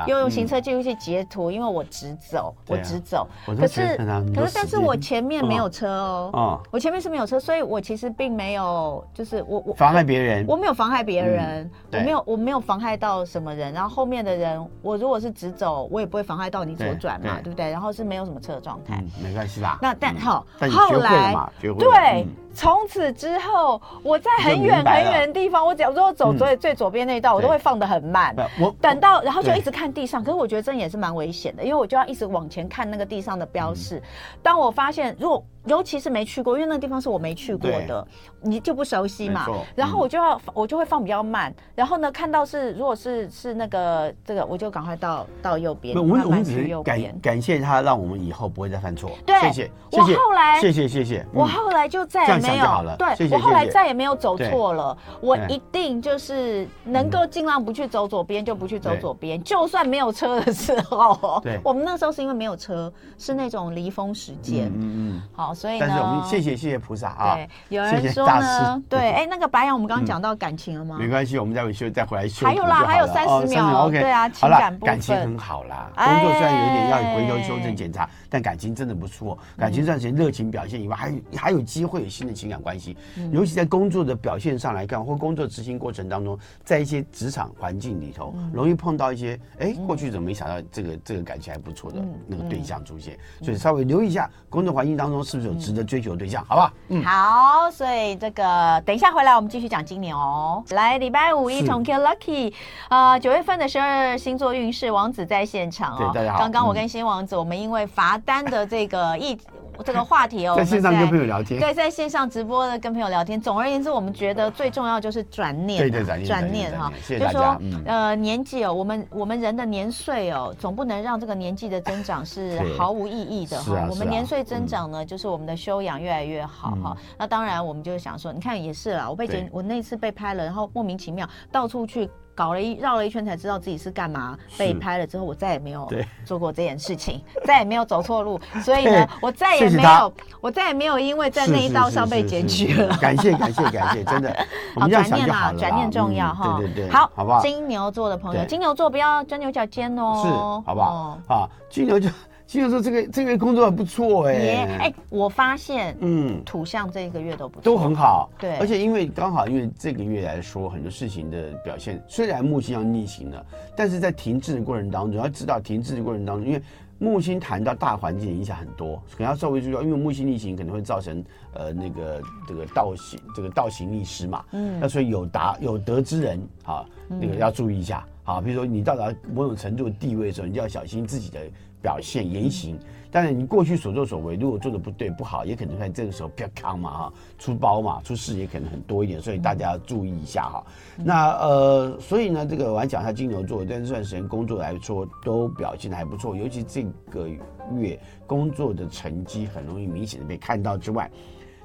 [0.05, 3.27] 又用行车记录器截图，因为我直走，我直走。
[3.45, 3.97] 可是
[4.35, 5.87] 可是，但是我前面没有车
[6.33, 12.23] 哦，我前面是没有车，所以我其实并没有，就是我我妨碍别人，我没有妨碍别人，我没有。
[12.27, 17.71] 我没有妨害到什么人，然后后面的人，我如果是直走，我也不会妨害到你左转嘛，对，不对？
[17.71, 19.79] 然后是没有什么车的状态，嗯，没关系啦。
[19.81, 28.35] 那但好，嗯、后来对，从、嗯、此之后，我在很远很远的地方，我只要如果走最最左边那一道，嗯、我都会放得很慢。
[28.59, 33.97] 我等到然后就一直看地上，可是我觉得这也是蛮危险的，因为我就要一直往前看那个地上的标示。
[33.97, 34.01] 嗯、
[34.41, 38.07] 当我发现如果尤其是没去过，因为那个地方是我没去过的，
[38.41, 39.45] 你就不熟悉嘛。
[39.49, 45.95] 嗯、然后我就要我就会放比较慢，然后呢，看到是如果是是那个这个，我就赶快到到右边。
[45.95, 49.11] 我们我们只是感感谢他，让我们以后不会再犯错。
[49.25, 49.71] 对，谢谢。
[49.91, 51.25] 我后来谢谢谢谢。
[51.33, 54.97] 我后来就再也没没有，对，我后来再也没有走错了。
[55.21, 61.39] 我一定就是能够尽量不去走左边就不去走左边，就算没有车的时候。
[61.43, 64.67] 对， 我们那时候是因为没有车，是那种离峰时间。
[64.75, 65.21] 嗯嗯。
[65.33, 67.35] 好，所以呢，但是我们谢谢谢谢菩萨啊。
[67.35, 70.97] 对，有人说呢，对， 哎，那个白羊，我们刚刚讲到感情了吗？
[70.99, 72.45] 没关系，我们再修，再回来修。
[72.45, 73.89] 还有啦，还有三十秒。
[73.89, 74.93] 对啊，情感部分。
[74.95, 79.37] 感情很好啦，工作虽然有点要回头修正检查，但感情真的不错。
[79.57, 82.95] 感情这段时间热情表现以外，还有还有机会有新的情感关系。
[83.31, 96.71] 尤其在工作的表现上来看，或工作执行过程当中，在一些职场环境里头，容易碰到一些哎，过去怎么没想到这个这个感情还不错的那个对象出现，所以稍微留意一下工作环境当中是不是有值得追求的对象，好不好？
[96.89, 100.63] 嗯，好，所以这个等一下回来我们继续讲今年哦。
[100.69, 102.53] 来，礼拜五一重 Q Lucky，
[102.89, 106.11] 呃，九月份的十二星座运势，王子在现场哦。
[106.13, 106.39] 对，大家好。
[106.39, 109.37] 刚刚我跟新王子，我们因为罚单的这个一。
[109.83, 113.39] 这个话题哦，在线上跟朋友聊天，对，在线上直播的跟朋友聊天。
[113.39, 116.91] 总而言之，我们觉得最重要就是转念，对对，转念，转念哈。
[117.07, 123.87] 就是说，呃，年纪哦，我们我们人的年岁哦，总不能让这个年纪的增长是毫无意义的哈。
[123.89, 126.97] 我们年岁增长呢，就是我们的修养越来越好哈。
[127.17, 132.09] 那当然，我们就想说，你看也是啦，我被剪，我那次被拍了，然后莫名其妙到处去。
[132.37, 135.91] 搞了一绕了一圈才知道自己是干嘛，被拍了之后，我再也没有
[136.23, 142.95] 做过这件事情，再也没有走错路， 所以呢，我再也没有，我再也没有因为在那一道上被检举了。
[142.97, 144.29] 感谢感谢感谢，真的，
[144.79, 146.57] 好转念啊，转念重要哈。
[146.59, 147.41] 对对对，好，好不好？
[147.41, 150.29] 金牛座的朋友，金牛座不要钻牛角尖哦，是，
[150.67, 151.17] 好不好？
[151.27, 152.11] 啊，金牛座。
[152.47, 166.61] 其实说这个这个月工作还不错哎，哎，我发现，嗯，土象这一个月都不错，都很好，对，而且因为刚好因为这个月来说，很多事情的表现，虽然木星要逆行了，但是在停滞的过程当中，要知道停滞的过程当中，因为
[166.99, 171.21] 木星谈到大环境的影响很多，可能要稍微注意，因为木星逆行可能会造成
[171.53, 181.39] 呃那个这个倒行这个倒行逆施嘛，嗯，那所以有达有德之人啊，那个要注意一下，好，比如说你到达某种程度的地位的时候，你就要小心自己的。
[181.81, 182.77] 表现言行，
[183.11, 190.63] 但是你过去所作所为，如果做的不对不好，也可能在这个时候比较扛嘛哈，出包嘛，出事也可能很多一点，所以大家要注意一下哈。
[190.97, 197.29] 嗯、那呃，所以呢，这个我还讲一下金牛座，但这段时间工作来说都表现的还不错，尤其这个
[197.75, 201.09] 月工作的成绩很容易明显的被看到之外，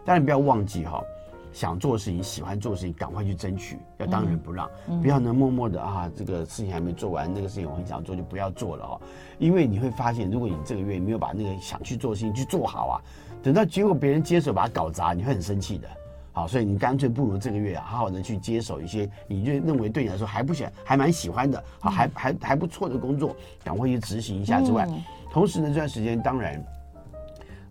[0.05, 1.03] 当然不要忘记哈。
[1.53, 9.01] 想做的事情，喜欢做的事情，赶快去争取，要当仁不让，嗯、不要呢默默的啊，这个事情还没做完，那个事情我很想做，就不要做了哦。
[9.39, 12.95] 因为你会发现，如果你这个月没有把那个想去做的事情去做好啊，
[13.43, 15.89] 等到结果别人接手把它搞砸，你会很生气的。
[16.33, 26.65] 好，所以你干脆不如这个月啊，好好的去接手一些你就认为对你来说还不喜欢，还蛮喜欢的，好，还还还不错的工作，赶快去执行一下之外，嗯、同时呢，这段时间当然。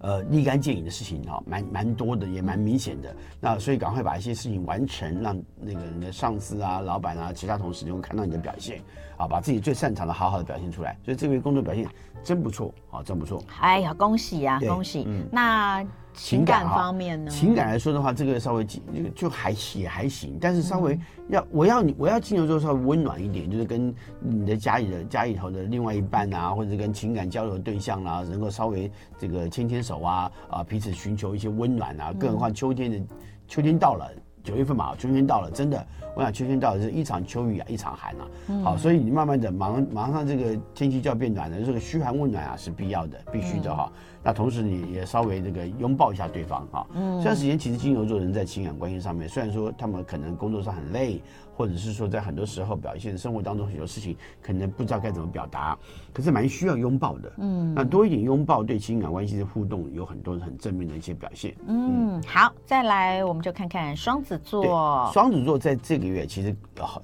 [0.01, 3.15] 呃，立竿见影的事情哈，蛮蛮多的，也蛮明显的。
[3.39, 8.81] 那所以赶快把一些事情完成，让那个你的上司啊、老板啊、其他同事能够看到你的表现，
[9.17, 10.97] 啊，把自己最擅长的好好的表现出来。
[11.05, 11.87] 所以这个月工作表现
[12.23, 13.43] 真不错啊，真不错。
[13.59, 15.03] 哎呀，恭喜呀，恭喜！
[15.07, 15.85] 嗯，那。
[16.13, 17.32] 情感方面呢？
[17.32, 18.80] 情感来说的话，这个稍微就
[19.15, 32.13] 就还也还行，但是稍微要我要你我要金牛座稍微温暖一点，就是跟你的家里的家里头的另外一半啊，或者跟情感交流的对象啊，能够稍微这个牵牵手啊啊，彼此寻求一些温暖啊。
[32.19, 33.00] 更何况秋天的
[33.47, 34.10] 秋天到了。
[34.43, 38.28] 九月份嘛，秋天到了，真的，我想秋天到了是一场秋雨啊，一场寒啊。
[38.47, 43.91] 嗯、好，所以你慢慢的，马上马上这个天气就要变暖了，这个嘘寒问暖啊是必要的，必须的哈。
[43.93, 46.86] 嗯、那同时你也稍微这个拥抱一下对方啊。
[46.93, 47.17] 嗯。
[47.19, 51.21] 这段时间其实金牛座人在情感关系上面，虽然说他们可能工作上很累。
[51.53, 55.77] 或者是说，在很多时候表现生活当中很多事情，可能不知道该怎么表达，
[56.12, 57.31] 可是蛮需要拥抱的。
[57.38, 61.53] 嗯，那多一点拥抱，对情感关系的互动有很多很正面的一些表现。
[61.67, 65.07] 嗯，嗯好，再来我们就看看双子座。
[65.13, 66.55] 双子座在这个月其实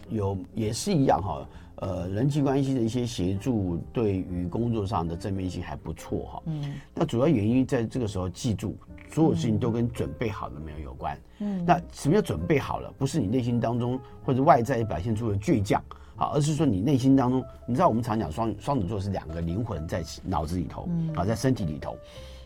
[0.10, 1.46] 有也是一样哈。
[1.78, 6.44] 呃，人际关系的一些协助，对于工作上的正面性还不错哈。
[6.46, 8.76] 嗯，那主要原因在这个时候，记住
[9.12, 11.16] 所有事情都跟准备好了没有有关。
[11.40, 12.92] 嗯，那什么叫准备好了？
[12.98, 15.80] 不是你内心当中或者外在表现出的倔强，
[16.16, 21.96] 好，而是说你内心当中，你知道我们常讲双双子座是两个灵魂在脑子里头，啊，在身体里头，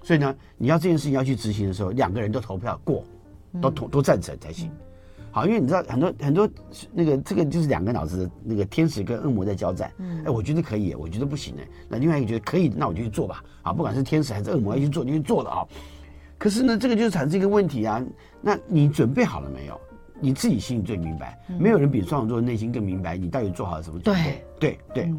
[0.03, 3.05] 所以呢，你要这件事情要去执行的时候，两个人都投票过，
[3.61, 4.69] 都投都赞成才行。
[5.31, 6.49] 好，因为你知道很多很多
[6.91, 9.91] 那个这个就是两个脑子的那个天使跟恶魔在交战。
[9.97, 11.67] 嗯，哎，我觉得可以，我觉得不行哎。
[11.87, 13.43] 那另外一个觉得可以，那我就去做吧。
[13.61, 15.67] 啊，不管是天使还是恶魔要去做，就去做了啊。
[16.37, 18.03] 可是呢，这个就是产生一个问题啊。
[18.41, 19.79] 那你准备好了没有？
[20.19, 21.39] 你自己心里最明白。
[21.57, 24.43] 没有人比双子座内心更明白你到底做好了什么准备。
[24.59, 25.13] 对对对。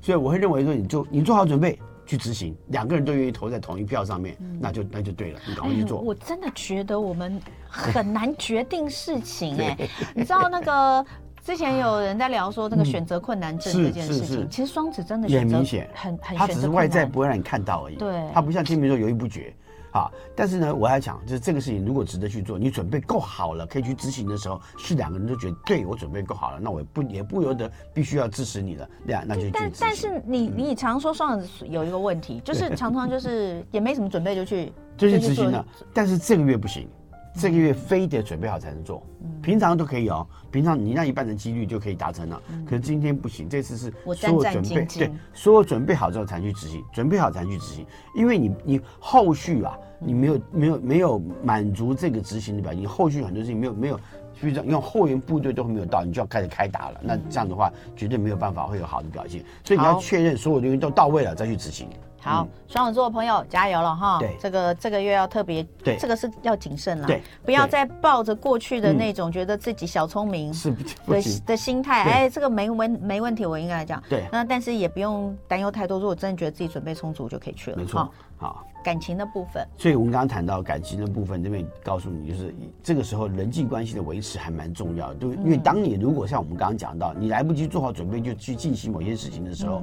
[0.00, 6.00] 所以我会认为说，你做你做好准备，去执行，两个人都愿意投在同一票上面，嗯、那就那就对了，你赶快去做。
[6.00, 9.76] 我真的觉得我们很难决定事情哎，
[10.14, 11.06] 你知道那个。
[11.44, 17.96] 之前有人在聊说那个选择困难症这件事情，其实双子真的也很明显，很很他只是外在不会让你看到而已。
[17.96, 19.54] 对，他不像天秤座犹豫不决，
[19.94, 29.60] 啊，但是呢，我还讲就是这个事情如果值得去做，你准备够好了，可以去执行的时候，是两个人都觉得对我准备够好了，那我也不也不由得必须要支持你了，对啊，那就去执行。
[29.60, 36.88] 但但是你你常说双子有一个问题，就是常常就是也没什么准备就去 就去执行了，但是这个月不行。
[37.36, 39.04] 这个月非得准备好才能做，
[39.42, 40.26] 平常都可以哦。
[40.52, 43.48] 平常你那一半的几率就可以达成了，可是今天不行。
[43.48, 47.84] 这次是所有准备，对，所有准备好之后才去执行，准备好才去执行。
[48.14, 53.98] 因为你你后续啊，你没有没有没有满足这个执行的表现，你后续很多事情没有没有，
[54.40, 57.00] 比如说用后援部队都没有到，你就要开始开打了。
[57.02, 59.42] 那这样的话，绝对没有办法会有好的表现。
[59.64, 61.88] 所以你要确认所有东西都到位了再去执行。
[62.20, 64.18] 好，双子座的朋友加油了哈！
[64.18, 70.70] 对，这个这个月要特别，对，这个是要谨慎了，对，不要再抱着过去的那种觉得自己小聪明是
[71.06, 78.10] 的的心态，哎，这个没问没问题，我应该来讲，对，那但是也不用担忧太多，如果真的觉得自己准备充足就可以去了，没错。
[78.44, 89.82] 好，感情的部分，所以我们刚刚谈到感情的部分，这边告诉你，就是这个时候人际关系的维持还蛮重要的，对，因为当你如果像我们刚刚讲到，你来不及做好准备就去进行某些事情的时候。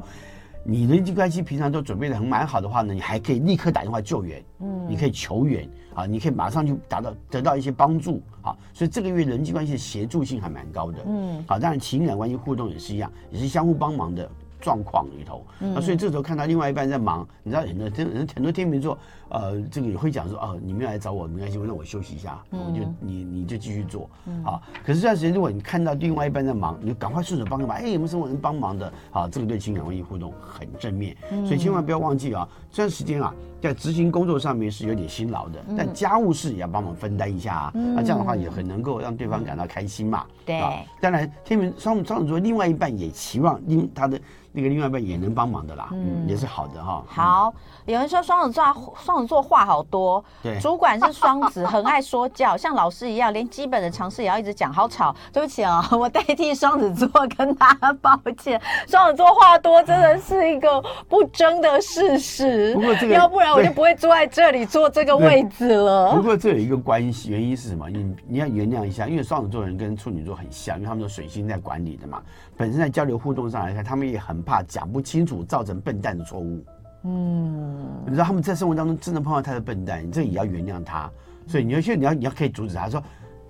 [0.63, 14.29] 你人际关系平常都准备的很蛮好的话呢，你还可以立刻打电话救援，嗯，你可以求援啊，你可以马上就达到得到一些帮助啊，所以这个月人际关系的协助性还蛮高的，嗯，好，当然情感关系互动也是一样，也是相互帮忙的。
[14.61, 18.97] 状况里头，那所以这时候看到另外一半在忙，你知道很多天人很多天秤座，
[19.31, 24.09] 呃，这个也会讲说，哦，你没有来找我没关系，那我休息一下，我就你你就继续做，
[24.43, 24.61] 好。
[24.85, 28.91] 可是这段时间如果你看到另外一半在忙，你就赶快顺手帮个忙，哎，有没有什么能帮忙的？
[29.09, 31.15] 好，这个对情感关系互动很正面，
[31.45, 40.25] 所以千万不要忘记啊，这段时间啊，在执行工作上面是有点辛劳的，但家务事也要帮忙分担一下啊，那这样的话也很能够让对方感到开心嘛。
[40.45, 40.61] 对，
[40.99, 44.19] 当然天秤双双子座另外一半也期望另他的。
[44.53, 47.01] 那个另外一半也能帮忙的啦，嗯，也是好的哈。
[47.07, 47.53] 好，
[47.85, 55.15] 有人说双子座双子座话好多，对，主管是双子，很爱说教， 像老师一样，连基本的常识也要一直讲，好吵。
[55.31, 58.61] 对不起啊， 我代替双子座跟大家抱歉。
[58.85, 66.13] 双子座话多真的是一个不争的事实，不过这个要不然我就不会坐在这里坐这个位置了。
[66.13, 67.89] 不过这有一个关系，原因是什么？
[67.89, 72.21] 你你要原谅一下，因为双子座人跟处女座很像，因为他们都水星在管理的嘛，
[72.57, 74.41] 本身在交流互动上来看，他们也很。
[74.43, 76.65] 怕讲不清楚造成笨蛋的错误，
[77.03, 81.09] 嗯，你知道他们在生活当中真的碰到他的笨蛋，你这也要原谅他，
[81.47, 83.01] 所以你要去，你要你要可以阻止他说。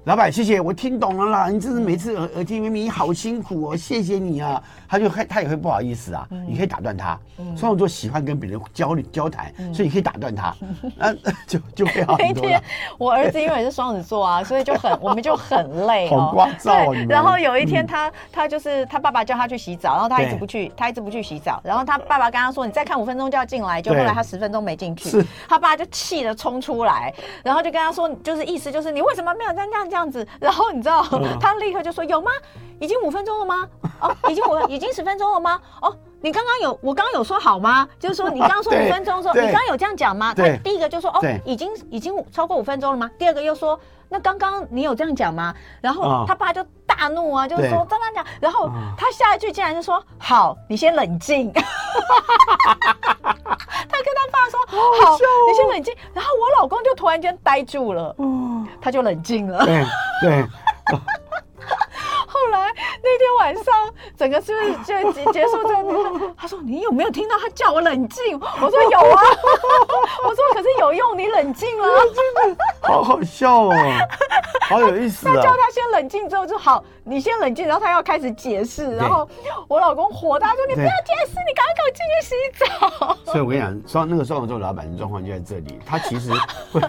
[0.06, 1.48] 老板，谢谢，我听懂了啦。
[1.48, 4.62] 你真是每次耳耳听明明，你好辛苦哦，谢谢你啊。
[4.90, 6.28] 他就会他也会不好意思啊。
[6.48, 7.16] 你可以打断他。
[7.56, 10.56] 双子座喜欢跟别人交流交谈，所以你可以打断他，
[10.98, 11.14] 那
[11.46, 12.50] 就就会好很多了。
[12.50, 12.64] 那天
[12.98, 17.08] 我儿子因为是双子座啊，所以就很 我们就很累，好聒噪。
[17.08, 21.62] 然后有一天他他就是他爸爸叫他去洗澡，然后他一直不去，他一直不去洗澡。
[21.64, 31.04] 然后他爸爸跟他说：“你再看五分钟就要进来。”就后来他十分钟没进去，他爸就气得冲出来，然后就跟他说：“就是意思就是你为什么没有这样这样？”子，然后你知道，
[31.40, 32.32] 他立刻就说：“有吗？
[32.80, 33.68] 已经五分钟了吗？
[34.00, 35.60] 哦，已经五， 已经十分钟了吗？
[35.82, 37.88] 哦，你刚刚有，我刚刚有说好吗？
[38.00, 40.34] 就是说你 刚刚说五分钟的时候，你刚刚有这样讲吗？
[40.34, 43.12] 他第一个就说：哦，已经已经超过五分钟了吗？
[43.20, 43.80] 第二个又说：
[44.10, 45.54] 那刚刚你有这样讲吗？
[45.82, 48.26] 然后他爸就大怒啊，就是说这样讲。
[48.40, 51.54] 然后他下一句竟然就说：好，你先冷静。
[53.56, 54.60] 他跟他爸说：
[55.06, 55.94] 好，你先冷静。
[56.14, 58.16] 然后我老公就突然间呆住了。”
[58.82, 59.66] 他就冷静了。
[59.66, 59.86] 对
[60.22, 60.46] 对。
[62.42, 62.74] 后来
[63.04, 63.74] 那天晚上，
[64.18, 69.22] 整个是不是就结结束之后，他说：“你有没有听到他叫我冷静？”我说：“有啊。”
[70.26, 71.88] 我说：“可是有用，你冷静了。”
[72.82, 73.74] 好好笑哦，
[74.68, 75.36] 好有意思啊！
[75.36, 79.28] 他叫他先冷静之后就好，你先冷静，然后他要开始解释，然后
[79.68, 82.36] 我老公火大说：“你不要解释，你赶快给我进去洗
[82.66, 86.32] 澡。”所以我跟你讲，双那个双子座老板的状况就在这里，他其实
[86.72, 86.82] 会。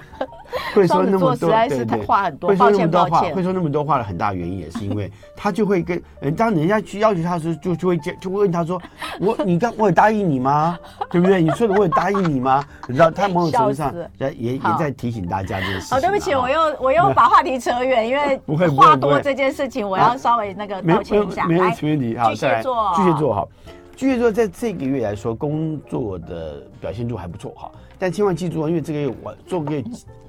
[0.75, 5.11] 会说那么多，对对对，话很多，会说那么多话，会说那么多话的很大原因也是因为
[5.43, 8.81] 他就会跟人，当人家去要求他的时候，就就会就会问他说
[9.19, 10.79] ：“我你刚我有答应你吗？
[11.11, 11.43] 对不对？
[11.43, 12.65] 你说的我有答应你吗？
[12.87, 15.97] 你知道他某种程度上也也也在提醒大家这件事情。
[15.97, 21.45] 好，对不起，我又我又把话题扯远，因为 话多这件事情，我要稍微那个道歉一下。
[21.49, 22.17] 没问题，没问题。
[22.17, 23.49] 好，巨蟹座，巨蟹座好，
[23.97, 27.69] 巨蟹座在这个月来说工作的表现度还不错哈，
[27.99, 29.83] 但千万记住啊，因为这个月我做个月。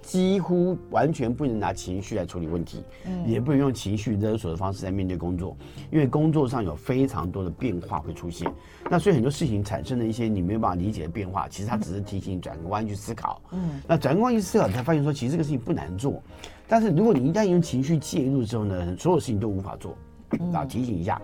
[0.04, 5.56] 几乎完全不能拿情绪来处理问题，嗯，也不能用情绪勒索的方式来面对工作，
[5.92, 8.52] 因为工作上有非常多的变化会出现。
[8.92, 13.42] 那所以很多事情产生了一些你没有办法理解的变化，其实它只是提醒你转个弯去思考。
[13.52, 16.22] 嗯，那转个弯去思考，你才发现说其实这个事情不难做，
[16.68, 19.98] 但是如果你一旦用情绪介入之后呢，所有事情都无法做。
[20.52, 21.22] 啊，提醒一下，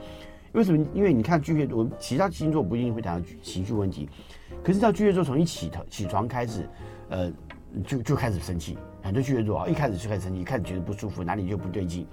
[0.52, 0.86] 为什么？
[0.94, 4.08] 因为你看巨蟹座，其他星座不一定会谈到情绪问题，
[4.64, 6.70] 可是到巨蟹座从一起头起床开始，
[7.10, 7.32] 呃，
[7.86, 8.78] 就就开始生气。
[9.01, 12.05] 很多巨蟹座啊，一开始就开始生气，开始觉得不舒服，哪里就不对劲。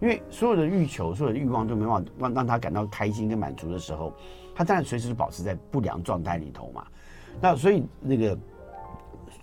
[0.00, 4.14] 因为所有的欲求、所有的欲望都没办法让让他感到开心跟满足的时候，
[4.54, 6.86] 他当然随时保持在不良状态里头嘛。
[7.40, 8.38] 那所以那个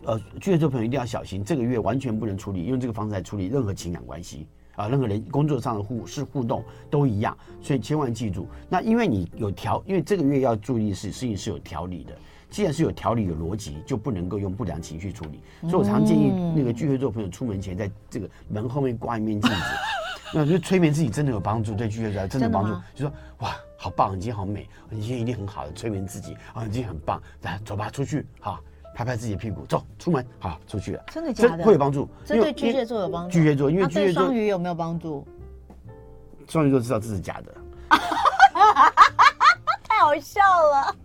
[0.03, 7.37] 呃，巨蟹座朋友一定要小心，这个月完全不能处理用这个方式来处理任何情感关系啊，任何人工作上的互是互动都一样。
[7.61, 12.17] 所以千万记住，那因为你有调，因为这个月要注意的是事情是有条理的。
[12.49, 15.41] 既然是有条理、有逻辑，就不能够用不良情绪处理。
[15.69, 19.57] 所以我常建议那个巨蟹座朋友出门前，在这个门后面挂一面镜子。
[20.33, 22.73] 那就催眠自己真的有帮助，对巨蟹座真的帮助。
[22.93, 28.59] 就说哇，好棒，你今天好美，你今天一定很好的催眠自己啊，你今天很棒，来走吧，出去好，
[28.93, 31.03] 拍拍自己的屁股，走，出门好，出去了。
[31.13, 31.63] 真的假的？
[31.63, 32.09] 会有帮助。
[32.25, 33.31] 这对巨蟹座有帮助。
[33.31, 34.23] 巨蟹座，因为巨蟹座。
[34.23, 35.25] 双鱼有没有帮助？
[36.49, 37.55] 双鱼座知道这是假的。
[39.87, 40.95] 太好笑了。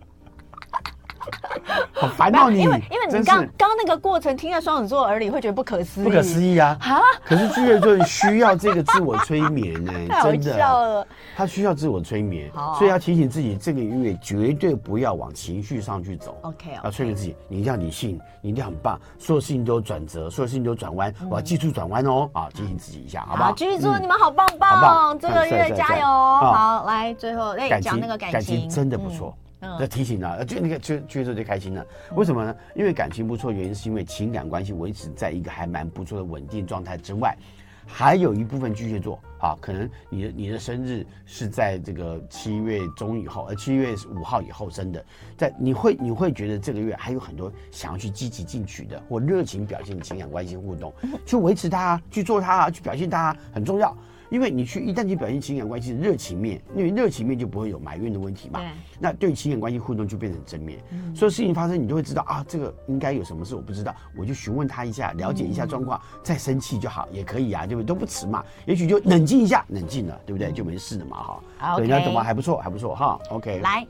[1.93, 6.77] 好烦恼你，因为因为你刚刚那个过程听在双子座耳里会觉得不可思议，不可思议啊！
[6.81, 9.91] 哈，可是巨蟹座需要这个自我催眠呢，
[10.23, 16.37] 真的，了他需要自我催眠，所以要提醒自己这个月绝对不要往情绪上去走。
[16.41, 22.29] OK，要催眠自己，你一定要理性，你一定要很棒，所有事情都有转折，所有事情都有转弯，我要记住转弯哦！
[22.33, 23.51] 啊，提醒自己一下，好不好？
[23.53, 26.05] 巨蟹座，你们好棒棒，这个月加油！
[26.05, 29.35] 好，来最后哎，讲那个感情，真的不错。
[29.79, 31.85] 这提醒了，就那个就巨蟹座就开心了。
[32.15, 32.55] 为什么呢？
[32.75, 37.37] 因为感情不错，原因是因为情感关系维持在一个还蛮不错的稳定状态之外，
[37.85, 45.05] 还有一部分巨蟹座啊，可能你的你的生日是在这个七月中以后，呃七月五号以后生的，
[45.37, 50.93] 在你会你会觉得这个月还有很多想要去积极进取的或热情表现的情感关系互动，
[51.25, 53.95] 去维持它，去做它，去表现它很重要。
[54.33, 58.59] 因为你去一旦去表现情感关系的热情面，因为热情面就不会有埋怨的问题嘛。
[58.59, 58.67] 对。
[58.99, 60.79] 那对情感关系互动就变成正面。
[60.89, 61.15] 嗯。
[61.15, 67.85] 所以事情发生，你就会知道啊，这个应该有什么事我不知道，我就询问他一下，了解一下状况，嗯、再生气就好，也可以啊，对不对？
[67.85, 68.43] 都不迟嘛。
[68.65, 70.51] 也许就冷静一下，冷静了，对不对？
[70.51, 71.43] 就没事了嘛，哈。
[71.59, 71.77] 好。
[71.77, 72.23] 对，你懂吗？
[72.23, 73.19] 还不错，还不错，哈。
[73.29, 73.59] OK。
[73.59, 73.85] 来，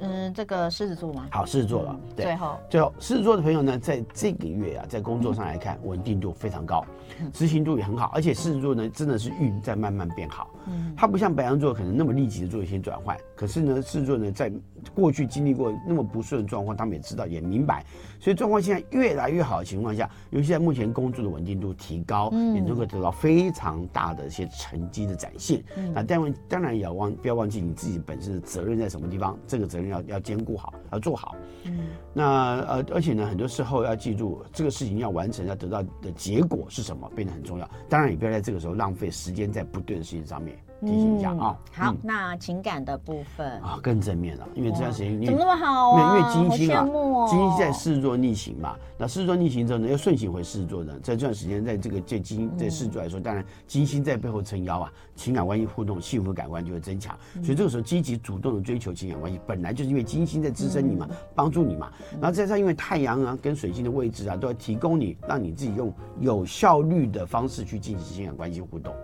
[0.00, 1.26] 嗯，这个狮子座嘛。
[1.32, 1.90] 好，狮子座了。
[1.92, 2.24] 嗯、对。
[2.26, 6.84] 最后，最后，狮子座的朋友呢，在这个月啊，在工作上来看，稳定度非常高，
[7.32, 10.48] 执行度也很好，而且狮子座呢，真的是运在慢慢变好。
[10.68, 14.52] 嗯，他不像白羊座可能那么立即的做一些转换，可是呢，狮子座呢，在
[14.94, 17.84] 过去经历过那么不顺的状况，他们也知道也明白，
[18.20, 25.62] 所以状况现在越来越好的情况下，尤其在目前工作的稳定度提高，嗯，也能够得到非常大的一些成绩的展现。
[25.76, 31.34] 嗯，那当然当然也要忘不要忘记你自己本身的责任在什么地方，这个责任要要兼顾好，要做好。
[31.64, 31.78] 嗯，
[32.12, 37.68] 那呃，而且呢，很多时候要记住这个事情要完成，要得到的结果是什么，变得很重要。
[37.88, 40.57] 当然也不要在这个时候浪费时间在不对的事情上面。
[40.80, 43.46] 提醒一下啊、好，嗯、那情感的部分。
[43.60, 46.16] 啊、哦、更正面了，因为这段时间怎么那么好啊？
[46.16, 68.94] 因为金星啊，哦、金星在狮子座逆行嘛，那狮子座逆行之后呢，又顺行回狮子座的，在这段时间，在这个这金在狮子座来说，当然金星在背后撑腰啊，情感关系互动、幸福感官就会增强，所以这个时候积极主动的追求情感关系，本来就是因为金星在支撑你嘛，帮助你嘛，然后再加上因为太阳啊跟水星的位置啊，都要提供你，让你自己用有效率的方式去进行情感关系互动。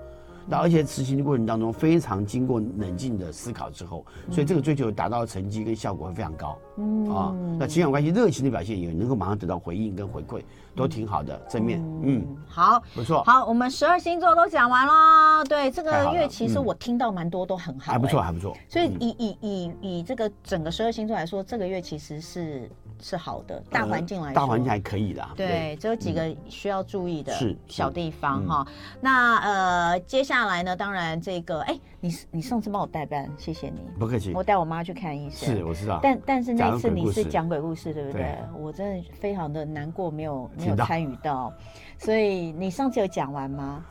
[0.46, 6.58] 那而且执行的过程当中，非常经过冷静的思考之后，所以这个追求达到的成绩跟效果会非常高。
[6.76, 10.42] 嗯啊，那情感关系热情的表现也能够马上得到回应跟回馈，
[10.74, 11.82] 都挺好的，正面。
[12.02, 13.22] 嗯，好，不错。
[13.24, 15.44] 好，我们十二星座都讲完了。
[15.44, 18.56] 对，这个月其实我听到蛮多都很好，还不错，还不错。
[18.68, 22.70] 所以以以以以这个整个十二星座来说，这个月其实是。
[23.00, 25.28] 是好的，大环境来说，大环境还可以的。
[25.36, 27.32] 对，只有几个需要注意的
[27.66, 28.66] 小地方哈。
[29.00, 30.74] 那呃，接下来呢？
[30.74, 34.32] 当然这个，哎，你你上次帮我代班，谢谢你，不客气。
[34.34, 36.00] 我带我妈去看医生，是，我知道。
[36.02, 38.38] 但但是那次你是讲鬼故事，对不对？
[38.58, 41.52] 我真的非常的难过，没有没有参与到。
[41.98, 43.84] 所以你上次有讲完吗？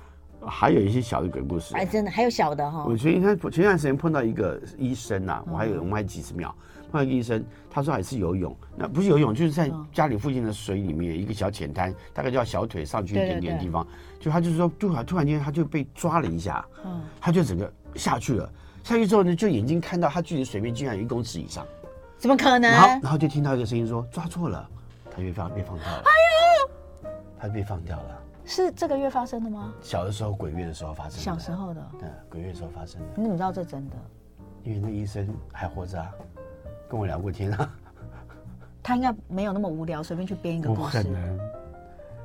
[0.45, 2.83] 还有一些小的鬼故事，哎，真的还有小的哈。
[2.85, 6.53] 我前天前段时间碰到一个医生呐，我还有我们还几十秒。
[6.93, 13.85] 碰到一个医生，他说还是游泳，那不是游泳，就是在家里附近的水里面一个小浅滩，大概就要小腿上去一点点的地方。
[14.19, 18.47] 就他就是说，突然突然间他就被抓了一下，嗯，他就整个下去了。
[18.83, 21.65] 下去之后呢，就眼睛看到他距离水面竟然有一公尺以上，
[22.19, 22.69] 怎么可能？
[22.69, 24.69] 然后然后就听到一个声音说抓错了，
[25.09, 26.03] 他就被放被放掉了。
[26.05, 26.11] 哎
[27.09, 28.21] 呦，他被放掉了。
[28.45, 29.73] 是这个月发生的吗？
[29.81, 31.17] 小的时候鬼月的时候发生的。
[31.17, 31.91] 小时候的。
[31.99, 33.07] 对，鬼月的时候发生的。
[33.15, 33.95] 你怎么知道这真的？
[34.63, 36.11] 因为那医生还活着啊。
[36.93, 37.67] 跟我聊过天啊。
[38.83, 41.01] 他应该没有那么无聊，随便去编一个故事。
[41.01, 41.39] 不可能。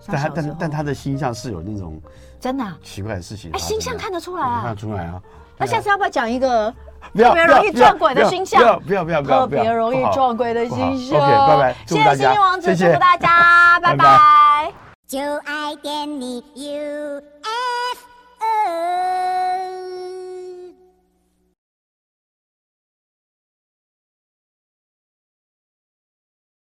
[0.07, 1.99] 但他但但他的星象是有那种
[2.39, 3.51] 真的奇怪的事情。
[3.53, 5.23] 哎，星象看得出来啊，看得出来啊。
[5.57, 6.71] 那下次要不要讲一个
[7.15, 8.61] 特别容易撞鬼的星象？
[8.81, 9.63] 不要不要不要不要！
[9.63, 11.19] 特别容易撞鬼的星象。
[11.19, 14.71] OK，拜拜，谢谢星星王子，祝福大家，拜拜。
[15.07, 17.23] 就爱点你 UFO。